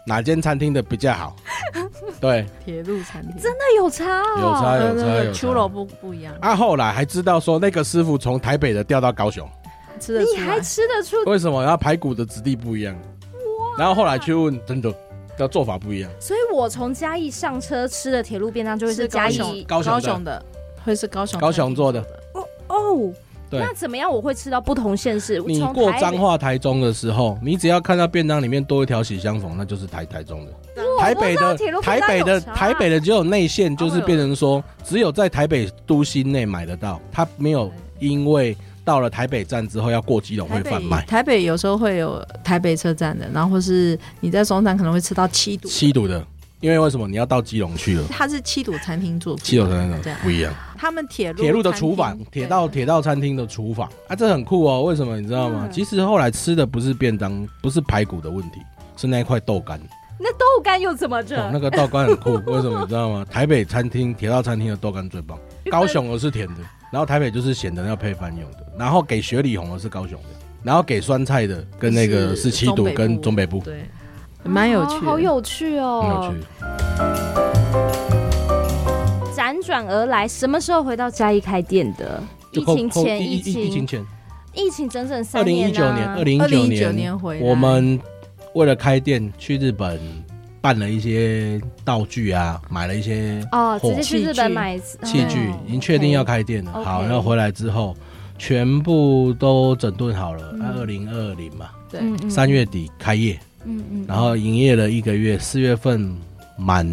[0.06, 1.34] 哪间餐厅的比较好？
[2.20, 5.32] 对，铁路餐厅真的有差哦，有差有差有差。
[5.32, 6.34] 出炉不不一样。
[6.40, 9.48] 啊，后来还知道说那个师傅从台北的调到高雄，
[9.98, 11.16] 吃得出，你还吃得出？
[11.30, 11.62] 为什么？
[11.62, 12.94] 然后排骨的质地不一样。
[12.94, 13.78] 哇！
[13.78, 14.92] 然后后来去问，真的
[15.36, 16.10] 的做法不一样。
[16.20, 20.44] 所以我从嘉义上车吃的铁路便当就会是嘉义高雄的，
[20.84, 22.00] 会是高雄高雄做的。
[22.34, 23.12] 哦哦。
[23.50, 24.12] 对那怎么样？
[24.12, 25.38] 我会吃到不同县市。
[25.46, 30.52] 你过彰化台中的时候，你只要看到便当里面多一条喜相逢，那就是台台中的。
[30.98, 41.04] 哇台北的台北的台北的只有内线，就是变成说只有在台北都心内买得到，它没有因为到了台北站之后要过基隆会贩卖。
[41.06, 46.24] 台北有时候会有台北车站的，然后或是你在松山可能会吃到七堵七堵的。
[46.60, 48.04] 因为为什么你要到基隆去了？
[48.10, 50.52] 它是七堵餐厅做，七堵餐厅不一样。
[50.78, 54.84] 他们铁路铁路的厨房，铁道铁道餐厅的厨房啊，这很酷哦。
[54.84, 55.68] 为什么你知道吗？
[55.72, 58.60] 其实后来吃的不是便当，不是排骨的问题，
[58.96, 59.78] 是那一块豆干。
[60.20, 61.50] 那豆干又怎么着？
[61.52, 63.24] 那个豆干很酷， 为什么你知道吗？
[63.28, 65.38] 台北餐厅铁道餐厅的豆干最棒，
[65.70, 66.60] 高雄的是甜的，
[66.92, 68.58] 然后台北就是咸的，要配饭用的。
[68.78, 70.28] 然后给雪里红的是高雄的，
[70.62, 73.60] 然后给酸菜的跟那个是七堵跟中北部。
[73.60, 73.82] 对。
[74.44, 76.32] 蛮有趣，好有趣哦！
[79.58, 82.22] 辗转而来，什么时候回到嘉义开店的？
[82.52, 84.06] 疫情前，疫情疫情前，
[84.54, 85.44] 疫情整整三年。
[85.44, 87.40] 二零一九年，二零一九年回。
[87.40, 88.00] 我们
[88.54, 90.00] 为了开店去日本
[90.60, 96.72] 办了一些道具啊，买了一些哦，直接去日本买器具，已经确定要开店了。
[96.84, 97.96] 好，然后回来之后
[98.38, 100.54] 全部都整顿好了。
[100.76, 103.38] 二零二零嘛，对，三月底开业。
[103.64, 106.16] 嗯嗯，然后营业了一个月，四月份
[106.56, 106.86] 满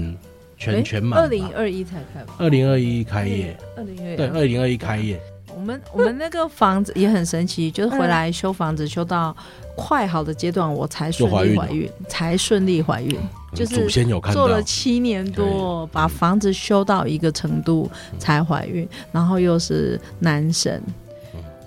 [0.74, 1.20] 全全满。
[1.20, 2.34] 二零二一才开吧？
[2.40, 5.20] 二零二一开业，二零二对，二零二一开业。
[5.56, 9.34] 我们我们那个房子 也很神奇，就是回来修房子修到
[9.76, 13.18] 快好的阶段，我才顺利怀孕，才顺利怀孕。
[13.54, 20.84] 就是祖先有看到，做了七年多，把房子修到一个程度才怀孕，然后又是男神，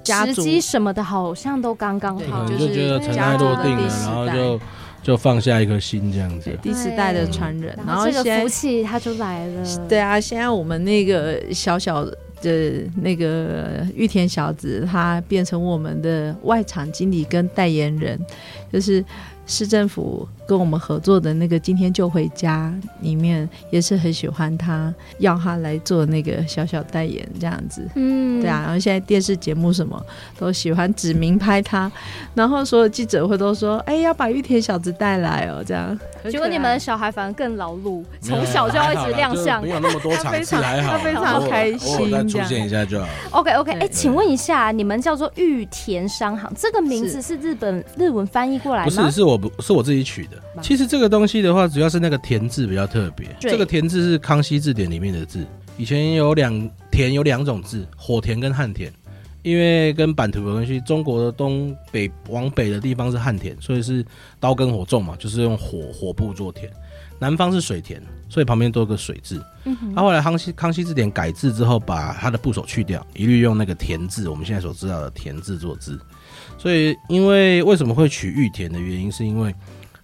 [0.04, 4.60] 时机什么的好像都刚刚好，就觉得尘埃落定了，然后就。
[5.02, 9.88] 就放下一颗心这样子，第四代的传人，然后这个福气他就来了。
[9.88, 12.04] 对啊，现在我们那个小小
[12.42, 18.18] 的那个玉田小子，他变成我们的外场经理跟代言人，
[18.72, 19.04] 就是
[19.46, 27.86] 市政府跟我们合作的那个《今天就回家》里面，也是很喜欢他，要他来做那个小小代言这样子。
[27.96, 28.62] 嗯，对啊。
[28.62, 30.02] 然后现在电视节目什么
[30.38, 31.92] 都喜欢指名拍他，
[32.34, 35.98] 然后所有记者会都说：“哎，要把玉田小子带来哦。”这样。
[36.30, 42.10] 结果你们的小孩反而更劳碌，从小就要一直亮相，没有那么多场次 还好，他非常开心。
[42.10, 43.06] 再出现一下就好。
[43.32, 48.84] OK OK，哎，请问一下，你们叫做玉田商行，这个名字是日本日文翻译过来吗？
[48.86, 49.38] 不是，是我。
[49.38, 50.37] 不是我自己取的。
[50.62, 53.28] 其实这个东西的话，主要是那个“田”字比较特别。
[53.40, 55.46] 这个“田”字是康熙字典里面的字。
[55.76, 58.92] 以前有两田，有两种字，火田跟旱田。
[59.42, 64.04] 因为跟版图有关系，中国的东北往北的地方是旱田，所以是
[64.40, 66.70] 刀耕火种嘛，就是用火火部做田。
[67.20, 69.42] 南方是水田，所以旁边多个水字。
[69.64, 69.94] 嗯哼。
[69.94, 75.98] 他后来康熙康熙字典改字之后，把它的部首去掉，一律用那个“田”字，我们现在所知道的“田”字做字。
[76.58, 79.54] 所以，因为为什么会取玉田的原因，是因为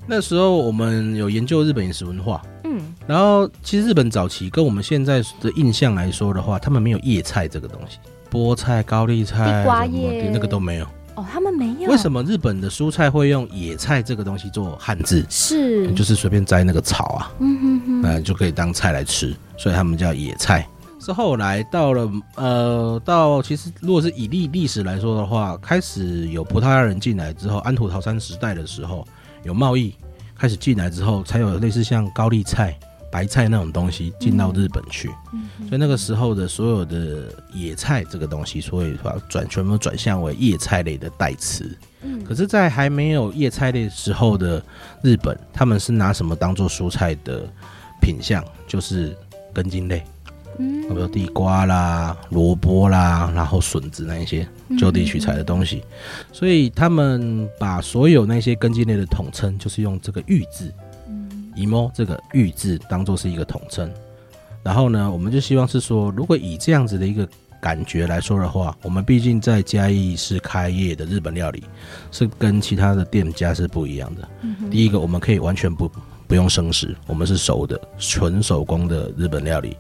[0.07, 7.99] 那时候我们有研究日本饮食文化，嗯，然后其实日本早期跟我们现在的印象来说的话，他们没有叶菜这个东西，
[8.31, 10.87] 菠菜、高丽菜、地瓜叶那个都没有。
[11.15, 11.91] 哦，他们没有。
[11.91, 15.25] 为什么日本的蔬菜会用野菜这个东西做汉字？
[15.31, 20.67] 是，就是随便摘那个草啊，嗯哼哼，那就可以当菜来吃，所以他们叫野菜。
[21.01, 29.07] 是后来到了，呃，到其实如果是以历历史来说的话，开始有葡萄牙人进来之后，安土桃山时代的时候
[29.45, 29.95] 有贸易
[30.37, 32.77] 开始进来之后，才有类似像高丽菜、
[33.13, 35.09] 白菜那种东西进到日本去。
[35.69, 41.77] 所以那个时候的所有的野菜这个东西，所以把转全部转向为叶菜类的代词。
[42.03, 44.63] 嗯，可是，在还没有叶菜类时候的
[45.03, 47.49] 日本，他们是拿什么当做蔬菜的
[48.01, 48.45] 品相？
[48.67, 49.17] 就是
[49.55, 50.05] 根茎类。
[50.59, 54.47] 嗯，比如地瓜啦、萝卜啦，然后笋子那一些
[54.79, 60.73] 就地取材的东西，嗯、所以他们把所有那些根茎类的统称，就是用这个“玉”字，
[61.09, 63.91] 嗯，以摸这个“玉”字当做是一个统称。
[64.63, 67.29] 然后呢，我们就希望是说，如果以这样子的一个
[67.61, 71.65] 感觉来说的话，我们毕竟在嘉义是开业的日本料理，
[72.11, 74.29] 是跟其他的店家是不一样的。
[74.43, 75.91] 嗯、第一个，我们可以完全不
[76.27, 79.77] 不用生食，我们是熟的纯手工的日本料理。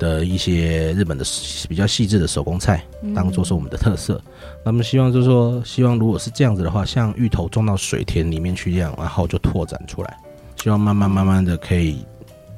[0.00, 1.24] 的一些日本的
[1.68, 2.84] 比较细致的手工菜，
[3.14, 4.20] 当做是我们的特色。
[4.24, 4.32] 嗯、
[4.64, 10.16] 那么希望就是说，希望如果是这样子的话，像芋头种到水田里面去一样，然后就拓展出来。
[10.56, 12.04] 希望慢慢慢慢的可以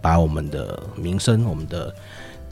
[0.00, 1.94] 把我们的名声、我们的。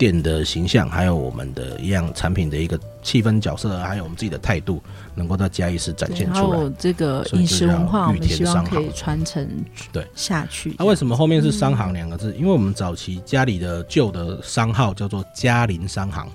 [0.00, 4.82] 店的形象，还有我们的一样产品的一个气氛角色，还有我们自己的态度，
[5.14, 6.40] 能够在嘉义市展现出来。
[6.40, 9.46] 然后这个饮食文化，我们希望可以传承
[9.92, 10.74] 对下去。
[10.78, 12.32] 那为什么后面是商行两个字？
[12.32, 16.26] 嗯、因为我们早期家里的旧的商号叫做嘉林商行，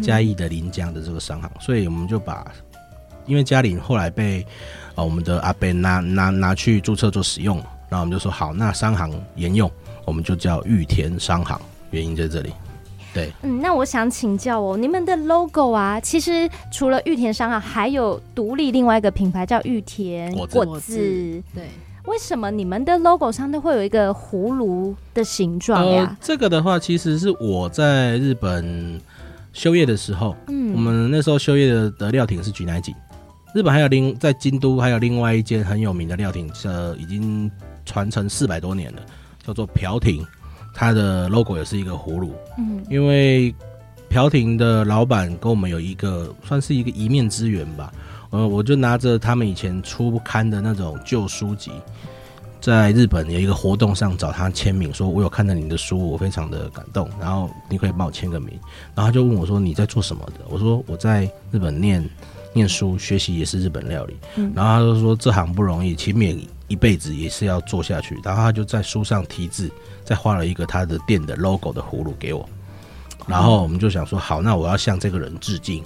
[0.00, 2.50] 嘉义的临江的这个商行，所以我们就把，
[3.26, 4.40] 因为嘉林后来被
[4.94, 7.58] 啊我们的阿贝拿拿拿去注册做使用，
[7.90, 9.70] 然后我们就说好，那商行沿用，
[10.06, 12.50] 我们就叫玉田商行，原因在这里。
[13.14, 20.54] 对，嗯，那我想请教哦，你们的 logo 啊，其实除了玉田商行，还有独立另外一个品牌叫玉田果子。
[20.66, 20.96] 果子
[21.54, 21.68] 对，
[22.06, 26.04] 为什么你们的 logo 上都会有一个葫芦的形状呀？
[26.10, 29.00] 呃，这个的话，其实是我在日本
[29.52, 32.92] 修业的时候，嗯，我们那时候修业的的料亭是菊乃井，
[33.54, 37.48] 日本还有另在京都还有另外一间很有名的料亭，呃，已经
[37.86, 39.02] 传承四百多年了，
[39.46, 40.26] 叫做朴亭。
[40.74, 43.54] 它的 logo 也是一个葫芦，嗯，因为
[44.08, 47.92] 朴廷的老板跟我们有一个算是一个一面之缘吧，
[48.30, 51.70] 呃，我就拿着他们以前出刊的那种旧书籍，
[52.60, 58.50] 在日本有一个活动上找他签名，说我有看到你的书，我非常的感动，然后你可以帮我签个名，
[58.94, 60.44] 然后他就问我说你在做什么的？
[60.48, 62.04] 我说我在日本念
[62.52, 69.70] 念书学习也是日本料理，嗯，然后他就说这行不容易，勤勉一辈子也是要做下去，然后他就在书上题字。
[70.04, 72.46] 再画了一个他的店的 logo 的葫芦给我，
[73.26, 75.82] 然后我们就想说，好，那我要向这个人致敬，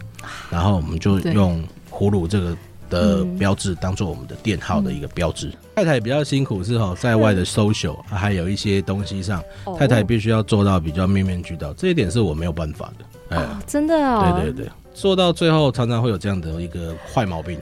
[0.51, 2.57] 然后我们就用葫芦这个
[2.91, 5.53] 的标志当做我们的店号的一个标志。
[5.77, 9.41] 太太比较辛苦是哈，在外的 social 还有一些东西上，
[9.79, 13.37] 太太必须要做到比较面面俱到，这一点是我没有办法的。
[13.37, 17.57] 哎，真的哦，对对对，做到最后常常会有这样的一个坏毛病，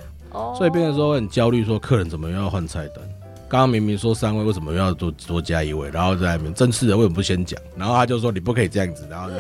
[0.57, 3.05] 所以变成说很焦虑，说客人怎么又要换菜单。
[3.49, 5.89] 刚刚明明说三位，为什么要多多加一位？
[5.91, 7.61] 然后在那边正式的为什么不先讲？
[7.77, 9.37] 然后他就说你不可以这样子，然后就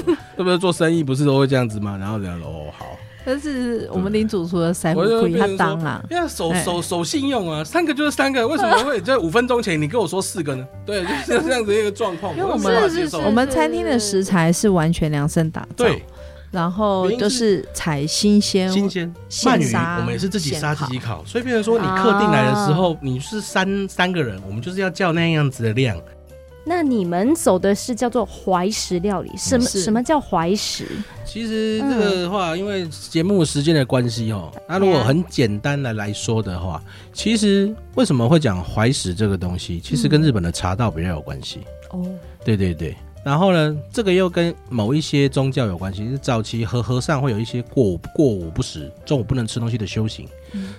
[0.38, 1.96] 是不是做生意不是都会这样子吗？
[2.00, 2.86] 然后这样哦好。
[3.24, 10.66] 但是我们林主厨的三位他当啊，因为守守守信用啊，三个就是三个，为什么会在五分钟前你跟我说四个呢？
[10.84, 12.36] 对，就是这样子一个状况。
[12.36, 12.74] 因为我们
[13.24, 15.84] 我们餐厅的食材是完全量身打造。
[15.84, 16.02] 对。
[16.52, 26.00] 然后就是采新鲜新鲜鳗鱼，我们也是自己杀自己烤，所以变成说你客定来的时候，你是三三个人，我们就是要叫那样子的量。
[26.64, 30.86] 那你们走的是叫做怀石料理，什么什么叫怀石？
[31.24, 36.80] 其实这个的话，因为节目时间的关系哦，那如果很简单的来说的话，
[37.12, 39.80] 其实为什么会讲怀石这个东西？
[39.80, 42.06] 其实跟日本的茶道比较有关系哦。
[42.44, 50.28] 对对对，然后呢，这个又跟某一些宗教有关系，早期和和尚会有一些过过午不食，中午不能吃东西的修行，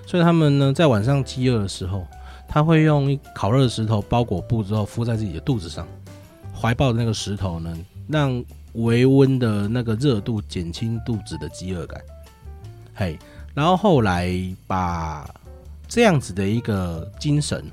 [0.06, 2.06] 所以他们呢在晚上饥饿的时候。
[2.46, 5.88] 他会用烤热的石头包裹布之后敷在自己的肚子上，
[6.56, 7.76] 怀抱的那个石头呢，
[8.08, 12.00] 让微温的那个热度减轻肚子的饥饿感。
[12.94, 13.18] 嘿，
[13.56, 14.32] 然后后来
[14.68, 15.28] 把
[15.88, 17.66] 这样子的一个精神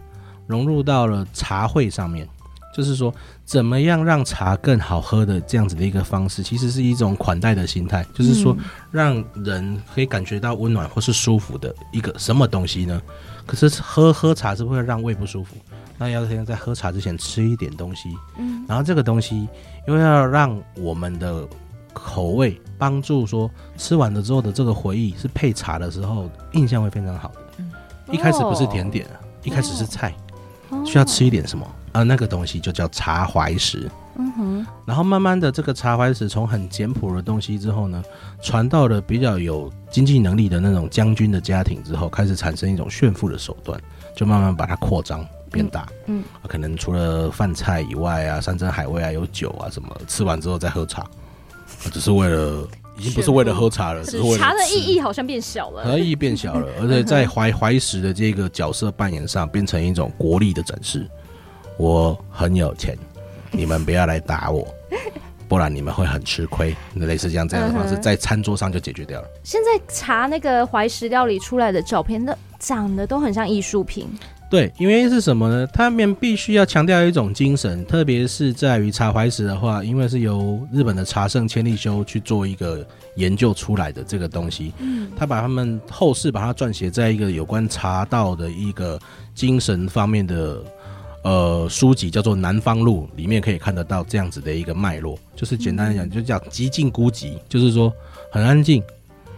[0.47, 2.27] 融入到了茶会上面，
[2.75, 3.13] 就是说
[3.51, 8.57] 怎么样让茶更好喝的这样子的一个方式，其实是一种款待的心态，就是说
[8.93, 13.03] 让人可以感觉到温暖或是舒服的一个什么东西呢？
[13.47, 15.57] 可是喝喝茶是不是会让胃不舒服？
[15.99, 19.49] 那要先在喝茶之前吃一点东西，嗯，然后这个东西
[19.89, 21.45] 因为要让我们的
[21.93, 27.41] 口味帮助说吃完了之后的这个回忆是配茶的时候印象会非常好的。
[27.59, 27.73] 嗯，
[28.13, 29.09] 一开始不是甜点，
[29.43, 30.15] 一开始是菜，
[30.87, 32.03] 需要吃一点什么啊？
[32.03, 33.91] 那个东西就叫茶怀石。
[34.17, 38.03] 嗯哼，然后慢慢的这个茶怀石从很简朴的东西之后呢，
[38.43, 43.81] 传到了比较有经济能力的那种将军的家庭之后，开始产生一种炫富的手段，
[44.15, 45.89] 就慢慢把它扩张变大。
[46.07, 51.07] 嗯，嗯，可能除了饭菜以外啊，山珍海味啊，有酒啊什么，吃完之后再喝茶，
[51.91, 52.69] 只是为了
[52.99, 61.09] 已经不是为了喝茶了，是茶的意义好像变小了，意义变小了，而且在怀怀石的这个角色扮演上，变成一种国力的展示。
[61.81, 62.95] 我很有钱。
[63.51, 64.69] 你们不要来打我，
[65.49, 66.77] 不然你们会很吃亏。
[66.95, 69.27] 类似这样这样的方式，在餐桌上就解决掉了。
[69.43, 74.07] 现在查那个怀石料理出来的照片，那长得都很像艺术品。
[74.51, 75.67] 对，因为是什么呢？
[75.69, 84.75] 他们必须要强调一种精神，特别是在于茶怀石的话，因为是由日本的茶圣千利休去做一个研究出来的这个东西。
[84.81, 89.01] 嗯，他把他们后世把它撰写在一个有关茶道的一个
[89.35, 90.63] 精神方面的。
[91.23, 97.93] 呃，书籍叫做《南方路》，里面可以看得到这样子的一个脉络，就是简单来讲，就叫极尽孤寂，就是说
[98.33, 98.83] 很安静、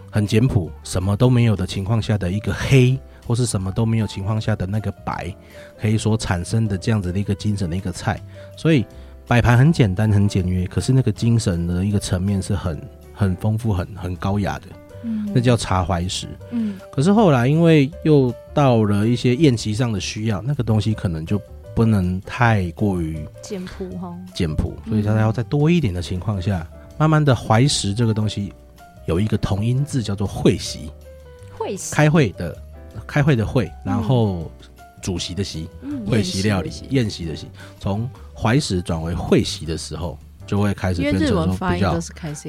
[0.09, 5.35] 很简朴，什么都没有的情况下的一个黑，或是什么都没有情况下的那个白，
[5.77, 8.17] 可以所产生的这样子的一个精神的一个菜。
[8.55, 8.85] 所以
[9.27, 12.81] 摆盘很简单、很简约，可是那个精神的一个层面是很
[13.13, 14.67] 很丰富、很很高雅的。
[15.03, 16.29] 嗯，那叫茶怀石。
[16.51, 21.41] 嗯，可是后来因为又到了一些宴席上的需要，那个东西可能就。
[21.75, 28.53] 不能太过于简朴哈，简朴，所以它要再多一点的情况下，嗯、慢慢的怀石这个东西
[29.05, 30.91] 有一个同音字叫做会席，
[31.57, 31.93] 会席。
[31.95, 32.57] 开会的
[33.07, 34.51] 开会的会，然后
[35.01, 37.47] 主席的席，嗯、会席料理宴席的席，
[37.79, 41.93] 从怀石转为会席的时候，就会开始变成说比较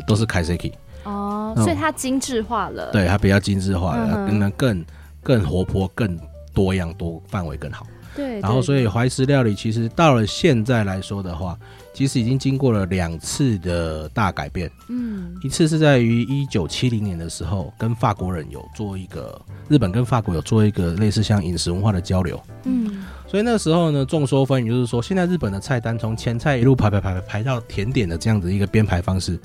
[0.07, 0.73] 都是开 seki
[1.05, 4.85] 哦，所以它精致化了，对，它比较精致化了，可能更
[5.23, 6.19] 更活泼、更
[6.53, 7.87] 多样、多范围更好。
[8.15, 11.59] 对，然后所以怀石料理其实到了现在来说的话，
[11.93, 14.71] 其实已经经过了两次的大改变。
[14.89, 22.41] 嗯，一次是在于一九七零年的时候，跟法国人有做一个日本跟法国有做一个类似像饮食文化的交流。
[22.65, 29.39] 嗯，所以那时候呢，众说纷纭，就是说现在日本的菜单从前菜一路排排排排排到甜点的这样子一个编排方式，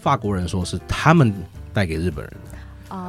[0.00, 1.32] 法国人说是他们
[1.72, 2.58] 带给日本人的。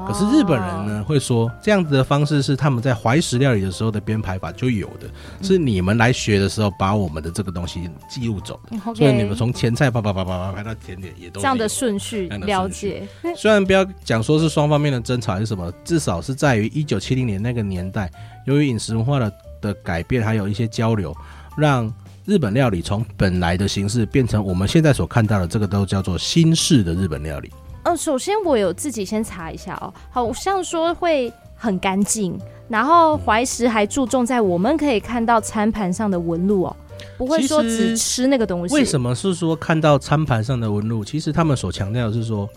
[0.07, 5.09] 可是日本人呢会说，这样子的方式是他们在怀石料理的时候的编排法就有的，
[5.41, 13.07] 是你们来学的时候把我们的这个东西记录走的，所以你们从前菜叭叭叭叭叭排到甜点也都这样的顺序了解。
[13.35, 18.11] 虽然不要讲说是双方面的争吵还是什么，至少是在于一九七零年那个年代，
[18.45, 21.15] 由于饮食文化的的改变，还有一些交流，
[21.57, 21.91] 让
[22.25, 27.49] 日本料理从本来的形式变成我们现在所看到的这个都叫做新式的日本料理。
[27.83, 36.75] 嗯，首先我有自己先查一下哦，好像说会很干净，然后怀石还注重在我们可以看到餐盘上的纹路哦，
[37.17, 38.75] 不会说只吃那个东西。
[38.75, 41.03] 为什么是说看到餐盘上的纹路？
[41.03, 42.47] 其实他们所强调的是说，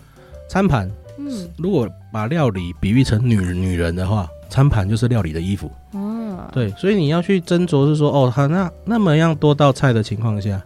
[0.48, 5.70] 餐盘，嗯，如果把料理比喻成女女人的话，餐盘就是料理的衣服。
[5.94, 10.62] 嗯，对，所以你要去斟酌是说，哦，他，那那么样多道菜的情况下。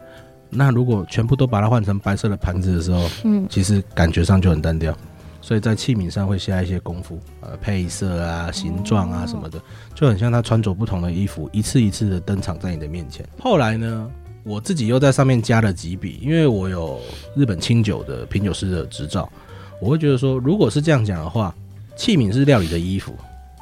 [0.50, 4.96] 那如果全部都把它换成白色的盘子的时候，嗯，其实感觉上就很单调，
[5.40, 9.60] 所以在器皿上会下一些功夫，呃，配色啊、形状啊什么的，
[9.94, 13.26] 就很像他穿着不同的衣服，一次一次的登场在你的面前。
[13.40, 14.10] 后来呢，
[14.42, 16.98] 我自己又在上面加了几笔，因为我有
[17.36, 19.30] 日本清酒的品酒师的执照，
[19.80, 21.54] 我会觉得说，如果是这样讲的话，
[21.96, 23.14] 器皿是料理的衣服，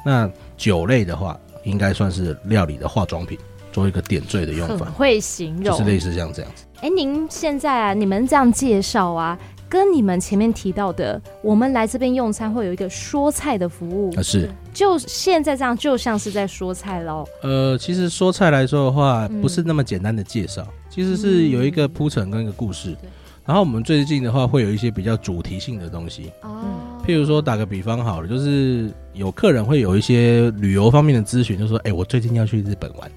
[0.05, 3.37] 那酒类的话，应该算是料理的化妆品，
[3.71, 4.85] 做一个点缀的用法。
[4.85, 6.63] 很会形容，就是类似像这样子。
[6.81, 17.25] 哎，您现在啊，你们这样介绍啊，跟你们前面提到的，我们来这边用餐会有一个说菜的服务，啊、是，就现在这样，就像是在说菜喽。
[17.41, 22.91] 呃，其实说菜来说的话，不是那么简单的介绍，嗯、其实是有一个铺陈跟一个故事。
[23.01, 23.09] 嗯、
[23.45, 26.31] 然后我们最近的话，会有一些比较主题性的东西。
[26.43, 26.61] 哦。
[27.07, 33.09] 譬如说，打个比方好了，就是有客人会有一些旅游方面的咨询，就说：“哎、欸，我最近要去日本玩。”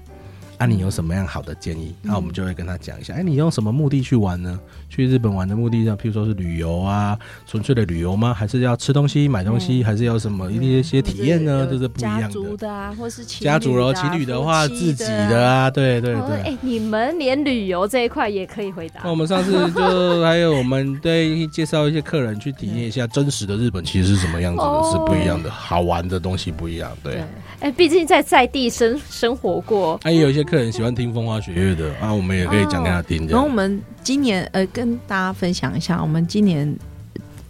[0.61, 1.91] 那、啊、你有什么样好的建议？
[2.03, 3.15] 那、嗯、我们就会跟他讲一下。
[3.15, 4.59] 哎、欸，你用什么目的去玩呢？
[4.89, 8.31] 去日本玩的目的上，譬如说是旅游啊，纯粹的旅游吗？
[8.31, 9.81] 还是要吃东西、买东西？
[9.81, 11.67] 嗯、还是要什么一些体验呢？
[11.67, 12.27] 这是不一样的。
[12.27, 16.35] 家族的啊，或是情家族哦，情侣的话，自己的啊，对对对。
[16.41, 19.01] 哎、欸，你们连旅游这一块也可以回答。
[19.03, 26.95] 那我们上次就还有我们对介绍一些客人去体验一下真实的日本，其实是什么样子的，哦、是不一样的，好玩的东西不一样。
[27.01, 27.23] 对。
[27.61, 29.97] 哎，毕竟在在地生生活过。
[30.03, 30.41] 哎、啊，也有一些。
[30.43, 33.25] 客人喜欢听风花雪月的啊，我们也可以讲给他听。
[33.27, 36.75] 然后我们今年呃，跟大家分享一下，我们今年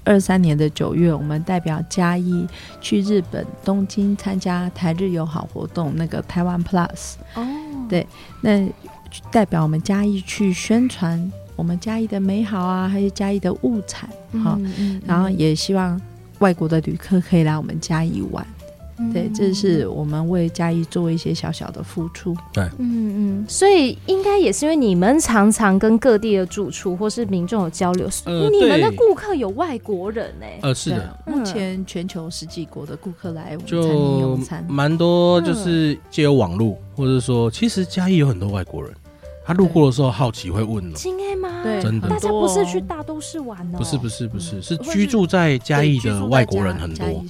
[0.03, 2.45] 二三年的九月，我们代表嘉义
[2.81, 7.47] 去日本东京参加台日友好活动，那个台湾 Plus 哦，
[7.89, 8.05] 对，
[8.41, 8.67] 那
[9.31, 14.09] 代表我们嘉义去宣传我们嘉义的美好啊，还有嘉义的物产，
[14.43, 15.99] 哈，嗯嗯嗯，然后也希望
[16.39, 18.45] 外国的旅客可以来我们嘉义玩。
[19.13, 22.35] 对，这是我们为嘉义做一些小小的付出。
[22.53, 30.45] 对，嗯嗯，所以应该也是因为你们常常跟各地的主厨或是民众有交流，呃、你们的顾客有外国人呢？
[30.61, 38.93] 呃，是的，目前全球十几国的顾客来我们餐厅用餐，蛮多，就是借由网络，或者说，其实嘉义有很多外国人，
[39.45, 41.63] 他路过的时候好奇会问了，真的吗？
[41.63, 47.23] 对，真的，大家不是去大都市玩哦，不是不是不是，是居住在嘉义的外国人很多。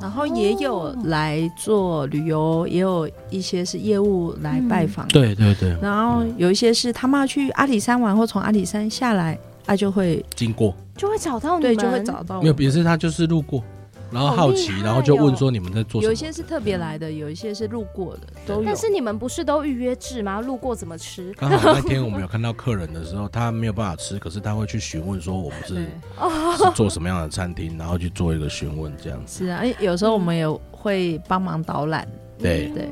[0.00, 5.06] 然后也有来做旅游，也有一些是业务来拜访。
[5.08, 5.76] 对对对。
[5.80, 12.40] 然后有一些是他们要去阿里山玩，或从阿里山下来，啊就会经过，就会找到你们，对，就会找到。
[12.42, 13.62] 没有，也是他就是路过。
[14.10, 16.10] 然后好奇，然后就问说你们在做什么？
[16.10, 18.62] 有一些是特别来的，有一些是路过的，都有。
[18.64, 20.40] 但是你们不是都预约制吗？
[20.40, 21.32] 路过怎么吃？
[21.34, 25.74] 刚好那天我们有看到客人的时候，他没有办法吃，可是他会去询问说我们是
[26.64, 29.44] 是做什么样的餐厅，然后去做一个询问这样子。
[29.44, 32.06] 是啊，有时候我们也会帮忙导览。
[32.38, 32.88] 对对。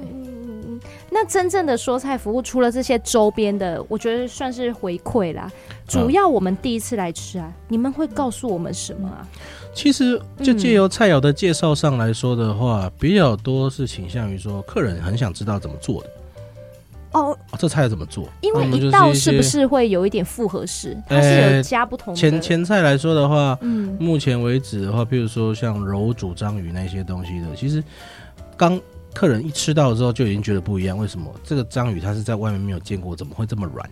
[1.10, 5.48] 那真正的说菜服务，除了这些周边的，我觉得算是回馈啦。
[5.86, 9.28] 主要我们第一次来吃啊，你们会告诉我们什么啊？
[9.74, 16.10] 其实，就借由菜肴的介绍上来说的话，嗯、比较多是倾向于说，客人很想知道怎么做的。
[17.12, 18.28] 哦，哦，这菜要怎么做？
[18.40, 20.96] 因为一道是不是会有一点复合式？
[21.08, 22.20] 它是有加不同的。
[22.20, 27.82] 前前菜来说的话，嗯，目前为止的话，譬如说像柔煮章鱼那些东西的，其实
[28.56, 28.80] 刚
[29.12, 30.98] 客人一吃到之后就已经觉得不一样。
[30.98, 31.32] 为什么？
[31.44, 33.88] 这个章鱼它是在外面没有见过，怎么会这么软？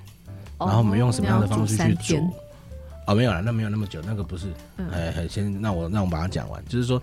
[0.59, 2.29] 哦、然后我们用什么样的方式去煮？
[3.07, 4.47] 哦，没有了，那没有那么久，那个不是，
[4.93, 6.65] 哎、嗯，先让我让我把它讲完。
[6.69, 7.03] 就是说，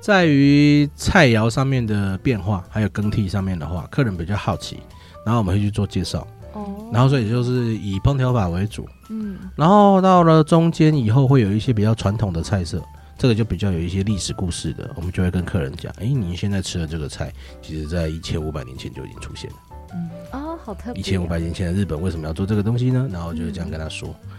[0.00, 4.78] 在于菜肴上面的变化，还有更替上面的话，客人比较好奇，
[5.24, 6.26] 然后我们会去做介绍。
[6.52, 12.82] 哦，然后所以就是以烹调法为主，嗯，然后到了中间以后，会有一些比较传统的菜色，
[13.16, 17.32] 这个就比较有一些历史故事的，我们就会跟客人讲，哎，你现在吃的这个菜，
[17.62, 19.56] 其实在一千五百年前就已经出现了。
[19.94, 21.00] 嗯，哦，好特别。
[21.00, 23.08] 一千五百年前的日本为什么要做这个东西呢？
[23.10, 24.08] 然后就是这样跟他说。
[24.10, 24.37] 嗯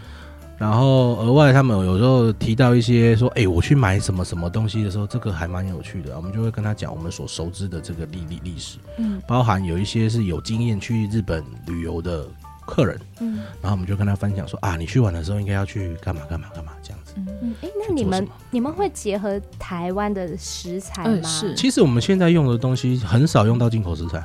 [0.60, 6.14] 然后额外，他们有时候提到一些说，哎，我去买什么什么东西的时候，这个还蛮有趣的。
[6.14, 12.26] 我们就会跟他讲我们所熟知的这个历历历史，嗯，包含有一些是有经验去日本旅游的
[12.66, 21.26] 客人，嗯，然后我们就跟他分享说，啊，你去玩的时候应该要去干嘛干嘛干嘛这样子，嗯，哎，那你们你们会结合台湾的食材吗？
[21.26, 24.22] 是，其实我们现在用的东西很少用到进口食材，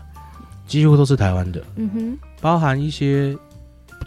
[0.68, 3.34] 几乎都是台湾的，嗯哼，包含一些。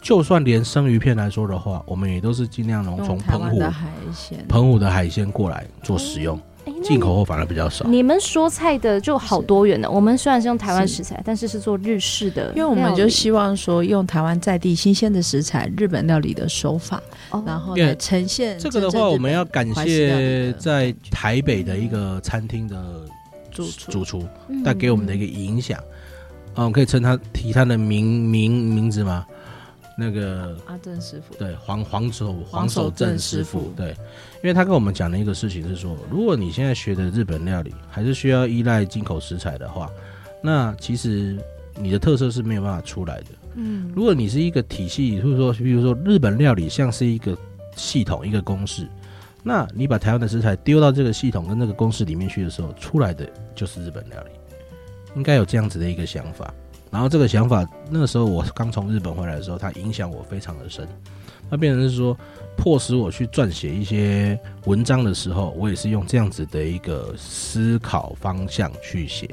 [0.01, 6.41] 就算连生鱼片来说的话，我们也都是尽量能从澎湖的海鲜、澎湖的海鲜过来做使用，
[6.83, 7.87] 进口货反而比较少。
[7.87, 17.03] 你们说菜的就好多元的，我们虽然是用台湾食材，但是是做日式的，因为我们就希望说用台湾在地新鲜的食材、日本料理的手法，
[17.45, 23.05] 然后来呈现这个的话，我们要感谢在台北的一个餐厅的
[23.51, 24.25] 主主厨。
[24.65, 25.79] 带给我们的一个影响。
[26.55, 29.25] 嗯，可以称他提他的名名名字吗？
[30.01, 33.89] 那个阿正师傅，对黄黄守黄守正师傅，对，
[34.37, 39.91] 因为他跟我们讲的一个事情是说，如果你现在学的日本料理还是需要依赖进口食材的话，
[40.41, 41.37] 那其实
[41.75, 43.27] 你的特色是没有办法出来的。
[43.55, 47.37] 嗯，如果你是一个体系，就是说，比如说日本料理像是一个
[47.75, 48.87] 系统、一个公式，
[49.43, 54.31] 那你把台湾的食材丢到这个系统跟那个公式里面去的时候，出来的就是日本料理，
[55.17, 56.55] 应该有这样子的一个想法。
[56.91, 60.87] 然后这个想法，那个时候我刚从日本回来的时候，它影响我非常的深。
[61.51, 62.17] 那变成是说，
[62.57, 69.29] 迫使我去撰写一些文章的时候，我也是用这样子的一个思考方向去写，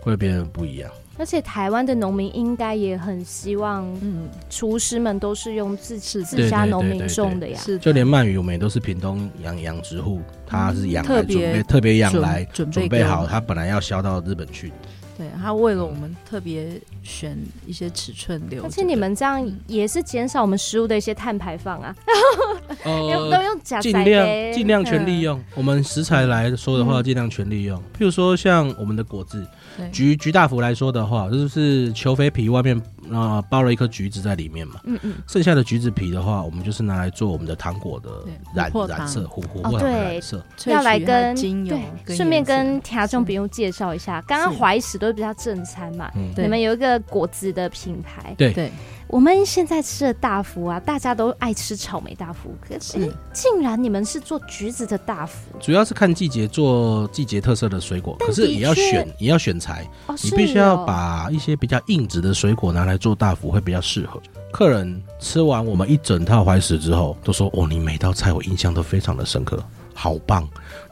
[0.00, 0.90] 会变得不一样。
[1.16, 7.60] 而且台湾的农民应该也很希望，嗯，厨师们都是用自自自家农民种的呀。
[7.62, 14.72] 是，就连鳗鱼，我们也都是屏东养养殖户，他是养来准备，特别养来准备好，他本来要销到日本去。
[15.16, 21.94] 对，他为了我们特别选一些尺寸留，而且你们这样也是减少我们食物的一些碳排放啊。
[22.84, 25.42] 呃，都用尽量尽量全利用。
[25.54, 27.78] 我们食材来说的话，尽量全利用。
[27.96, 29.46] 譬如说，像我们的果子，
[29.92, 32.80] 橘橘大福来说的话，就是球肥皮外面
[33.12, 34.80] 啊包了一颗橘子在里面嘛。
[34.84, 35.14] 嗯嗯。
[35.26, 38.10] 剩下的橘子皮的话，我们就是拿来做我们的糖果的
[38.54, 40.44] 染染色，琥珀糖的染色。
[40.66, 48.70] 要来跟对，顺便跟听众朋友介绍一下，刚刚怀石都是比较正餐嘛，你们有一个果子的品牌，对对。
[49.14, 55.56] 我们现在吃的大福啊，大家都爱吃草莓大福，可是竟然你们是做橘子的大福？
[55.60, 59.88] 主要是看季节做季节特色的水果，可是也要选也要选材，
[60.20, 64.20] 你必须要把一些比较硬质的水果拿来做大福会比较适合。
[64.50, 69.62] 客人吃完我们一整套怀石之后，都说哦，你每道菜我印象都非常的深刻，
[69.94, 70.44] 好棒。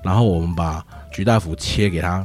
[0.05, 2.25] 然后我们把橘大福切给他，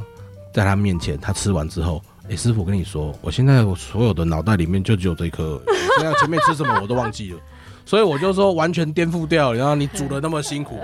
[0.54, 2.00] 在他面前，他吃完之后。
[2.30, 5.60] 哎，师傅，我跟你说，我现在我所有的脑袋里面就只有这一颗，
[5.98, 7.40] 现在前面吃什么我都忘记了，
[7.86, 9.52] 所以我就说完全颠覆掉。
[9.52, 10.78] 然后你煮的那么辛苦，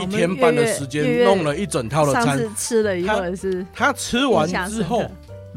[0.00, 5.04] 一天半的时间弄了一整套的餐，吃了一会是，他吃完之后。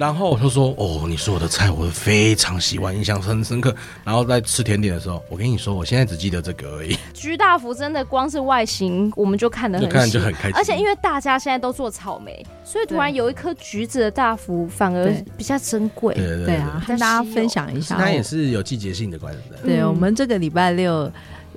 [0.02, 3.72] 然后我就说：“哦，你说我的菜，我非常喜欢，印象很深刻。
[4.04, 6.98] 然后在吃甜点的时候，我跟你说，我现在只记得这个而已。
[7.14, 10.54] 橘大福真的光是外形，我们就看得很，看就很开心。
[10.56, 16.16] 而且因为大家现在都做草莓，所以突然有一颗橘子的大福，反而比较珍贵。
[16.16, 19.40] 对对对啊，跟大家分享一下，它也是有季节性的关系。
[19.64, 21.12] 对，我们这个礼拜六。”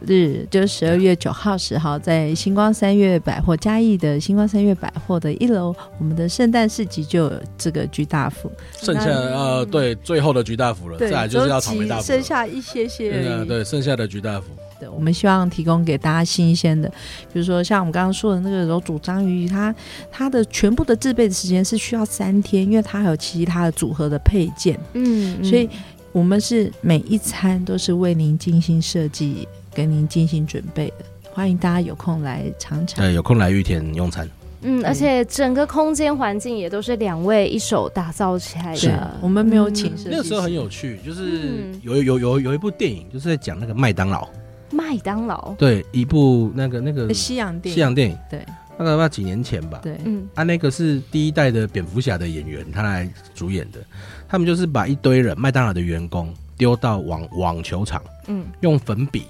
[0.06, 8.50] 日就是十二月九号、十号，在星光三月百货嘉义的星光三月百货的一楼，我们的圣诞市集就有这个橘大福。
[8.80, 13.44] 剩下呃，对，最后的橘大福了，再来就是要草莓大福，剩下一些些。
[13.44, 14.46] 对，剩下的橘大福。
[14.80, 16.88] 对，我们希望提供给大家新鲜的，
[17.32, 19.74] 比如说像我们刚刚说的那个柔煮章鱼，它
[20.10, 24.78] 它的全部的制备的时间是需要三天，因为它还有其他的组合的配件。
[24.94, 25.68] 嗯，所以
[26.10, 29.46] 我们是每一餐都是为您精心设计。
[29.74, 33.04] 跟您精心准备的，欢迎大家有空来尝尝。
[33.04, 34.28] 对，有空来玉田用餐。
[34.62, 39.10] 嗯，而且整个空间环境也都是两位一手打造起来的。
[39.20, 40.08] 我们没有请设计师。
[40.10, 44.26] 那个时候很有趣，就是有有有有一部电影，就是在讲那个麦当劳。
[44.70, 45.52] 麦当劳。
[45.58, 47.74] 对，一部那个那个西洋电影。
[47.74, 48.16] 西洋电影。
[48.30, 48.40] 对，
[48.78, 49.80] 大概要几年前吧。
[49.82, 53.80] 对，嗯，啊，那个是第一代的蝙蝠侠的演员，他来主演的。
[54.26, 59.24] 他们就是把一堆人，麦当劳的员工丢到网网球场，嗯，用粉笔。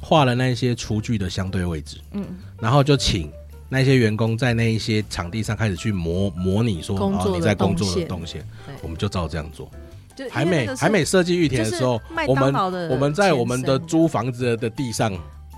[0.00, 2.24] 画了那些厨具的相对位置，嗯，
[2.60, 3.30] 然后就请
[3.68, 8.46] 那些员工在那一些场地上开始去模模拟说，哦，你在工作的动线，
[8.82, 9.70] 我们就照这样做。
[10.30, 12.52] 还没还没设计玉田的时候，我们
[12.90, 15.12] 我们在我们的租房子的地上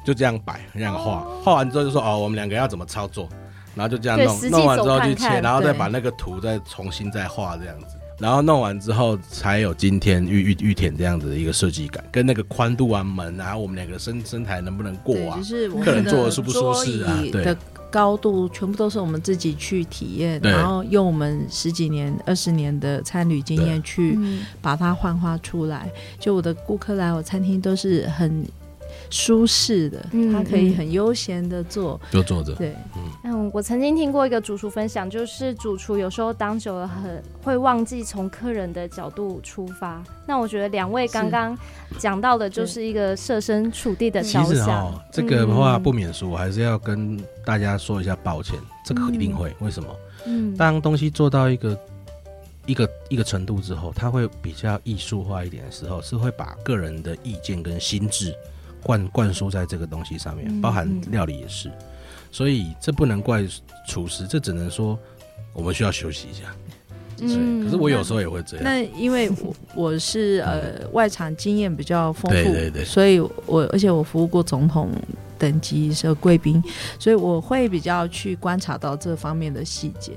[0.04, 3.26] 就这样摆这样画，画完之后就说哦，我们两个要怎么操作，
[3.74, 7.96] 然后就这样弄，弄完之后就切，然后再把那个图再重新再画这样子。
[8.20, 15.38] 然后弄完之后，才有今天玉玉玉田这样子的一个设计感，跟那个宽度啊门啊，我们两个身身材能不能过啊？
[15.38, 17.18] 就是客人坐的舒不舒适啊？
[17.32, 17.56] 对的
[17.90, 24.18] 高度全部都是我们自己去体验，然后用我们十几年、二十年的餐旅经验去
[24.60, 25.90] 把它幻化出来。
[26.18, 28.46] 就我的顾客来我餐厅都是很。
[29.10, 29.98] 舒适的，
[30.32, 32.54] 他可以很悠闲的坐，就坐着。
[32.54, 32.74] 对，
[33.24, 40.02] 嗯，我曾经听过一个主厨分享，就是主厨有时候当久了，很会忘记从客人的角度出发。
[40.26, 41.58] 那我觉得两位刚刚
[41.98, 44.46] 讲到的，就是一个设身处地的着想。
[44.46, 48.56] 其实哦，这个的话不免俗，我还是要跟大家说一下抱歉。
[48.84, 49.88] 这个一定会，为什么？
[50.26, 51.78] 嗯，当东西做到一个
[52.66, 58.32] 一个一个程度之后，他会比较艺术化一点的时候，是会把个人的意见跟心智。
[58.82, 61.72] 灌灌输在这个东西上面，包含料理也是，嗯、
[62.30, 63.46] 所以这不能怪
[63.86, 64.98] 厨师，这只能说
[65.52, 66.54] 我们需要休息一下。
[67.22, 68.64] 嗯，可是我有时候也会这样。
[68.64, 74.90] 那，那因为我我是呃外场经验比较丰富，对对对，所以我而且我服务过总统
[75.38, 76.62] 等级是贵宾，
[76.98, 80.12] 所以我会比较去观察到这方面的细节。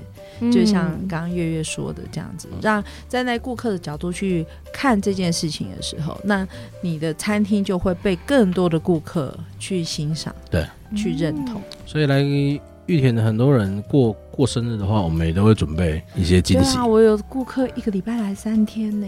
[0.52, 6.46] 就像刚刚月月说的这样子，让站在顾客的角度去看这件事情的时候，那
[6.80, 10.66] 你的餐厅就会被更多的顾客去欣赏，对，
[10.96, 11.60] 去认同。
[11.86, 12.60] 所以来玉
[13.00, 16.76] 田的很多人过过生日的话，我们也都会准备一些惊喜。
[16.76, 19.06] 啊，我有顾客一个礼拜来三天呢，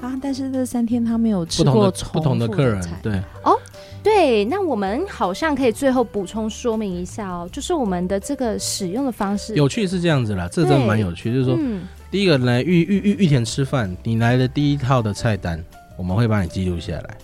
[0.00, 3.58] 啊，但是这三天他没有吃过不同的不同的客人，对哦。
[4.02, 9.54] 对，那我们好像可以最后补充说明一下哦，就是我们的这个使用的方式。
[9.54, 15.62] 有趣是这样子啦，这真的蛮有趣，就是说，嗯、第一个来玉玉玉玉田吃饭，你来的第一套的菜单，
[15.96, 17.16] 我们会帮你记录下来。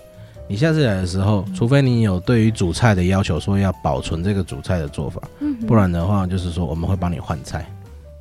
[0.49, 7.67] 你下次来的时候，除非你有对于主菜的要求，说要保存这个主菜的做法，嗯、不然的话，就是说我们会帮你换菜。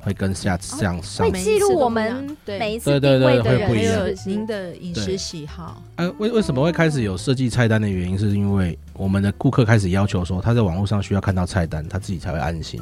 [0.06, 5.82] 会跟下次这样上，会记录我们每一次定位的人，还有您的饮食喜好。
[5.96, 12.80] 呃，为为什么会开始有设计菜单的原因，是因为我们的顾客开始要求说，他在网络上需要看到菜单，他自己才会安心。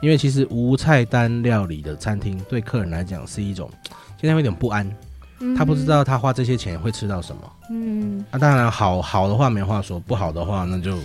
[0.00, 3.70] 因为其实无菜单料理的餐厅，对客人来讲是一种
[4.20, 4.90] 现在有点不安，
[5.56, 7.42] 他不知道他花这些钱会吃到什么。
[7.70, 10.98] 嗯，那当然好好的话没话说，不好的话那就。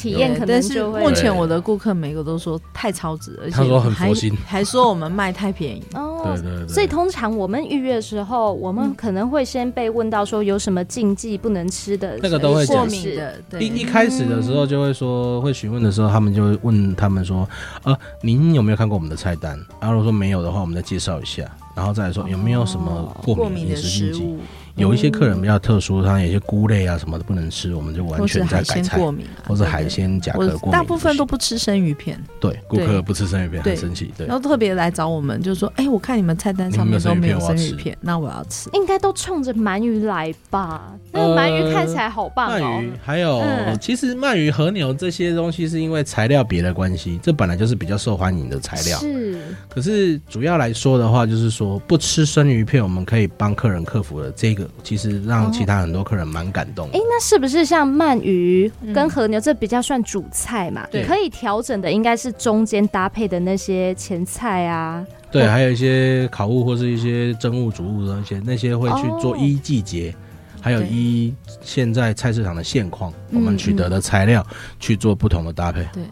[0.00, 5.82] 体验可能就会，目前我的顾客每个都说太超值，而且他说很佛心， 还说我们卖太便宜。
[5.94, 6.68] 哦，对对对。
[6.68, 13.60] 所以通常我们预约的时候，我们可能会先被问到说有什么禁忌不能吃的，那个都会过敏的。
[13.60, 17.46] 一一开始的时候就会说，会询问的时候，他们就会问他们说，
[17.82, 19.58] 呃，您有没有看过我们的菜单？
[19.80, 21.44] 然后如果说没有的话，我们再介绍一下，
[21.76, 24.38] 然后再来说有没有什么过敏的食物。
[24.80, 28.98] 有一些客人比较特殊，他有些菇类啊什么的不能吃，我们就完全在改菜，
[29.46, 30.72] 或者海鲜甲壳过敏。
[30.72, 34.26] 大部分都不吃生鱼片，对，顾客不吃生鱼片很生气，对。
[34.26, 40.92] 然后特别来找我们，就说：“哎，我看你们菜单上面都没有生鱼片，那我要吃。”应该都冲着鳗鱼来吧？
[41.12, 42.58] 那个鳗鱼看起来好棒哦。
[42.58, 43.42] 鳗鱼还有，
[43.80, 48.98] 其实鳗鱼、和牛这些东西是因为材料别的关系，这本来就是比较受欢迎的材料。
[48.98, 49.38] 是。
[49.68, 55.50] 可是主要来说的话，就是说不吃生鱼片，我们可以帮客人克服了这个，其实让。
[55.50, 56.86] 其他很多客人蛮感动。
[56.88, 60.86] 哎，那是不是像鳗鱼跟和牛这比较算主菜嘛？
[60.90, 65.04] 对，可以调整的应该是中间搭配的那些前菜啊。
[65.30, 70.14] 对，还有一些烤物或是一些蒸物、煮物的那些，那些会去做一季节，
[70.60, 74.46] 还有一现在菜市场的现况，我们取得的材料
[74.78, 75.86] 去做不同的搭配。
[75.92, 76.04] 对，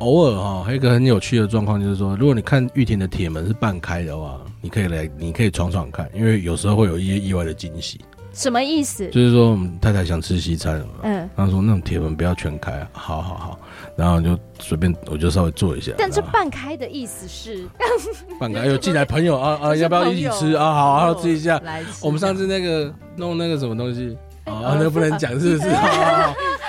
[0.00, 8.00] 偶尔哈，还有一个很有趣的状况就是说，如果你看玉田的铁门是半开的话，你可以来，你可以闯闯看，因为有时候会有一些意外的惊喜。
[8.32, 9.08] 什么意思？
[9.08, 13.58] 就是说，我们太太想吃西餐，嗯，他说那种铁门不要全开，好好好，
[13.96, 15.92] 然后就随便，我就稍微做一下。
[15.98, 17.66] 但这半开的意思是
[18.38, 20.72] 半开，有进来朋友啊啊， 要不要一起吃啊？
[20.72, 21.60] 好好吃一下。
[22.00, 25.70] 我们上次那个弄那个什么东西啊，那不能讲是不是？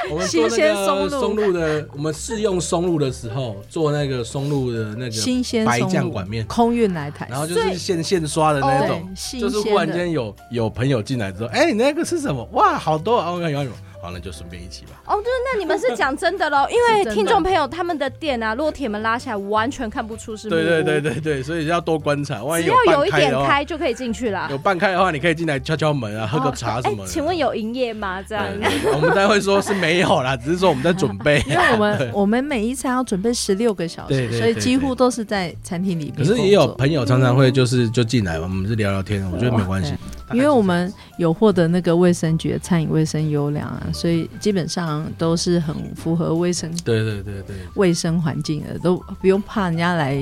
[0.09, 9.07] 我们做那个松露的，我们试用松露的时候，做那个松露的那个新鲜白酱管面，空运来台，然后就是现现刷的那种，
[9.39, 12.47] 就是忽然间有有朋友进来之后，哎，你那个是什么？
[12.53, 13.31] 哇，好多啊！
[13.31, 13.71] 我看有有。
[14.01, 15.01] 好，那就顺便一起吧。
[15.05, 16.65] 哦，对，那你们是讲真的喽？
[16.71, 20.49] 因为听众朋友他们的店啊，如果铁门拉下来，完全看不出是。
[20.49, 22.43] 对对对对对，所以要多观察。
[22.43, 24.47] 万一只要有一点开就可以进去了。
[24.49, 27.11] 有半开的话，你可以进来敲敲门啊，喝个茶什么的。
[27.11, 28.21] 请问有营业吗？
[28.23, 28.45] 这样。
[28.93, 31.39] 我们待会说是没有啦，只是说我们在准备。
[31.47, 36.15] 因为我们我们每一餐要准备十六个小时，所以几乎都是在餐厅里面。
[36.15, 39.93] 可是也有朋友常常会就是就进来，我们是聊聊天，我觉得没关系。
[40.33, 50.17] 因为我们有获得那个卫生局的餐饮卫生优良啊，所以基本上都是很符合卫生，对对对对，卫生环境的，都不用怕人家来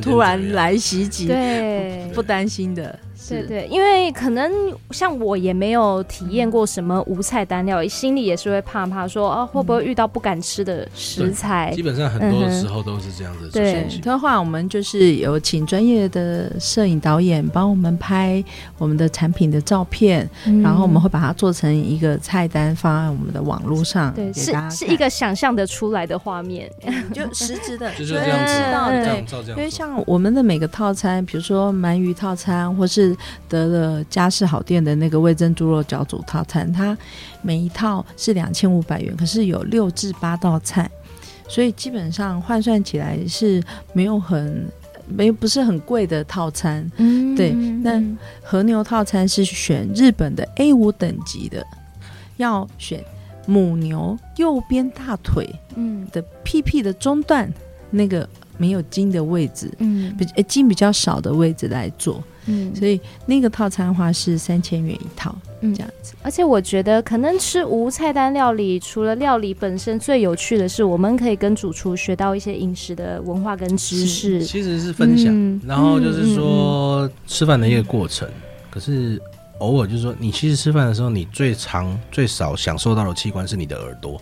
[0.00, 2.98] 突然来袭击，对，不担心的。
[3.28, 4.50] 对对，因为可能
[4.90, 11.72] 像我也没有体验过什么无菜单料理，心里也是会怕怕说啊，会不会遇到不敢吃的食材？
[11.74, 13.48] 基本上很多时候都是这样子。
[13.50, 18.42] 对，的话我们就是有请专业的摄影导演帮我们拍
[18.78, 20.28] 我们的产品的照片，
[20.62, 26.70] 然后我们会把它做成一个菜单放在我们的网络上，对，是是一个想象的出来的画面，
[27.12, 33.15] 就实质的，就是这样子，对，因为像我们的每个套餐，比如说鳗鱼套餐，或是
[33.48, 36.96] 得了家事好店的那个味噌猪肉饺组套餐，它
[37.42, 40.90] 每一套是两千五百元，可是有六至八道菜，
[41.48, 43.62] 所以基本上换算起来是
[43.92, 44.66] 没有很
[45.08, 46.90] 没不是很贵的套餐。
[46.96, 47.52] 嗯，对。
[47.52, 48.02] 那
[48.42, 51.64] 和牛套餐是选日本的 A 五等级的，
[52.36, 53.04] 要选
[53.46, 57.52] 母牛右边大腿嗯的屁屁的中段
[57.90, 62.22] 那个没有筋的位置，嗯，比筋比较少的位置来做。
[62.46, 66.14] 嗯，所以那个套餐的话是三千元一套，嗯，这样子。
[66.22, 78.28] 而且我觉得可能吃无菜单料理，除了料理本身最有趣的是，我们可以跟主厨学到一些饮食的文化跟知识，其实是分享，嗯、然后就是说吃饭的一个过程。
[78.28, 79.20] 嗯、可是
[79.58, 84.20] 偶尔就是说，你其实吃饭的时候，你最长最少享受到的器官是你的耳朵。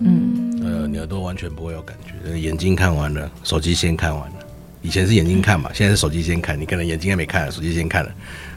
[0.00, 4.34] 嗯，呃，你耳朵完全不会有感觉，眼睛看完了，手机先看完了。
[4.82, 6.58] 以前是眼睛看嘛，现在是手机先看。
[6.60, 8.10] 你可能眼睛还没看，手机先看了，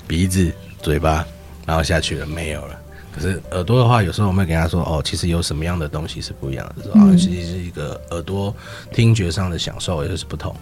[0.07, 0.51] 鼻子、
[0.81, 1.25] 嘴巴，
[1.65, 2.79] 然后下去了，没有了。
[3.13, 8.55] 可是耳朵的话，有时候我们会跟他说，哦，其实有什么样的东西是不一样的，啊、嗯，其实是一个耳朵
[8.93, 10.55] 听觉上的享受，也就是不同。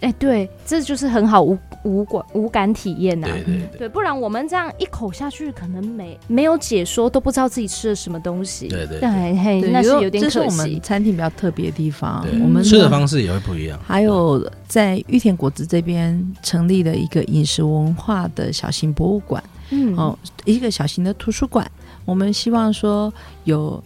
[0.00, 3.32] 哎、欸，对，这就是很好无无感无感体验呐、啊。
[3.32, 8.68] 对对对，对，不然我们这样一口下去，可能没没有解说，都不知道自己吃了什么东西。
[8.68, 10.20] 对对 对，嘿，那是有点可惜。
[10.20, 13.78] 这是我们餐厅比较特别的地方，我们吃的方式也会不一样。
[13.84, 21.66] 还有在玉田果子这边成立了一个饮食文化的小型博物馆，嗯，哦，一个小型的图书馆。
[22.04, 23.12] 我们希望说
[23.44, 23.82] 有。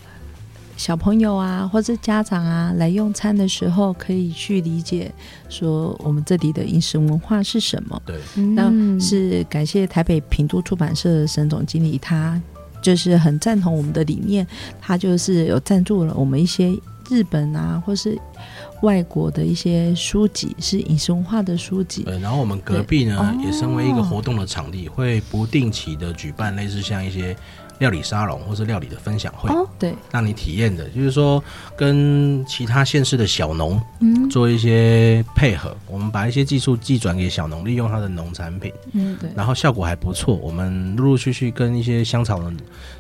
[0.81, 5.13] 小朋友啊，或者家长啊，来用餐的时候，可以去理解
[5.51, 8.01] 说我们这里的饮食文化是什么。
[8.07, 8.19] 对，
[8.55, 12.41] 那是感谢台北平都出版社的沈总经理，他
[12.81, 14.47] 就是很赞同我们的理念，
[14.81, 16.75] 他就是有赞助了我们一些
[17.11, 18.19] 日本啊，或是
[18.81, 22.05] 外国的一些书籍，是饮食文化的书籍。
[22.05, 27.37] 对，然后我们隔壁呢，也身为一个活动的场地，会不定期的举办类似像一些。
[27.81, 31.43] 料理沙龙或是料理的分享会，哦，对，让你体验的，就是说
[31.77, 40.37] 跟其他县市的小农，嗯，做一些配合，我们把一些技术寄转给小农，利用他的农产品，嗯，对，然后效果还不错。
[40.37, 42.53] 我们陆陆续续跟一些香草的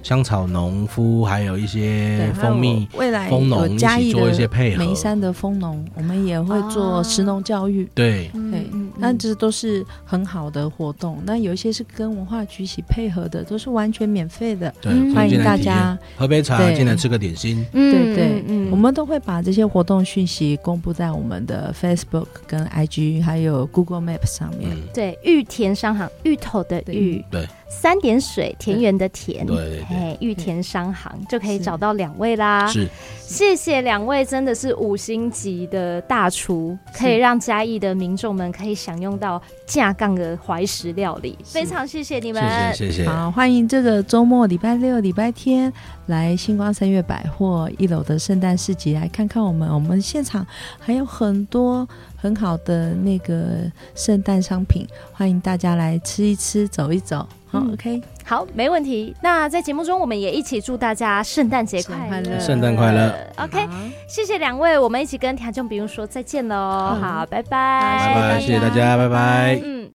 [0.02, 4.82] 香草农夫，还有一些蜂蜜未来蜂农一起做一些配合。
[4.82, 8.66] 眉山的蜂农，我们也会做食农教育，对，对，
[8.96, 11.22] 那这都是很好的活动。
[11.26, 14.69] 那有一些是跟文化局一起配合的，都是完全免费的。
[14.80, 15.98] 对，欢迎大家。
[16.16, 17.64] 喝杯茶，进来吃个点心。
[17.72, 24.70] 对对，我们都会把这些活动讯息公布在我们的 Facebook 跟 IG，还有 Google Map 上面。
[24.94, 32.66] 对，玉田商行，芋头的芋，对，三点水，田园的田，对对对，玉田商行就可以找到两位啦。
[32.66, 32.88] 是，
[33.22, 42.42] 谢谢两位，真的是五星级的大厨，可以让嘉义的民众们可以享用到架杠的怀石料理，非常谢谢你们，
[42.74, 43.08] 谢谢谢谢。
[43.08, 45.72] 好，欢迎这个周末礼拜六、礼拜天
[46.06, 50.44] 来星光三月百货一楼的圣诞市集来看看我们，我们现场
[50.80, 51.88] 还有很多
[52.20, 53.60] 很好的那个
[53.94, 57.26] 圣诞商品，欢迎大家来吃一吃、走一走。
[57.50, 59.14] 好、嗯、OK，好，没问题。
[59.22, 63.12] 那在节目中，我们也一起祝大家圣诞节快乐，圣诞快乐。
[63.36, 63.72] OK，好
[64.08, 66.56] 谢谢两位，我们一起跟听众朋友说再见喽。
[67.00, 69.60] 好，拜拜，拜拜，谢谢大家，拜拜。
[69.64, 69.88] 嗯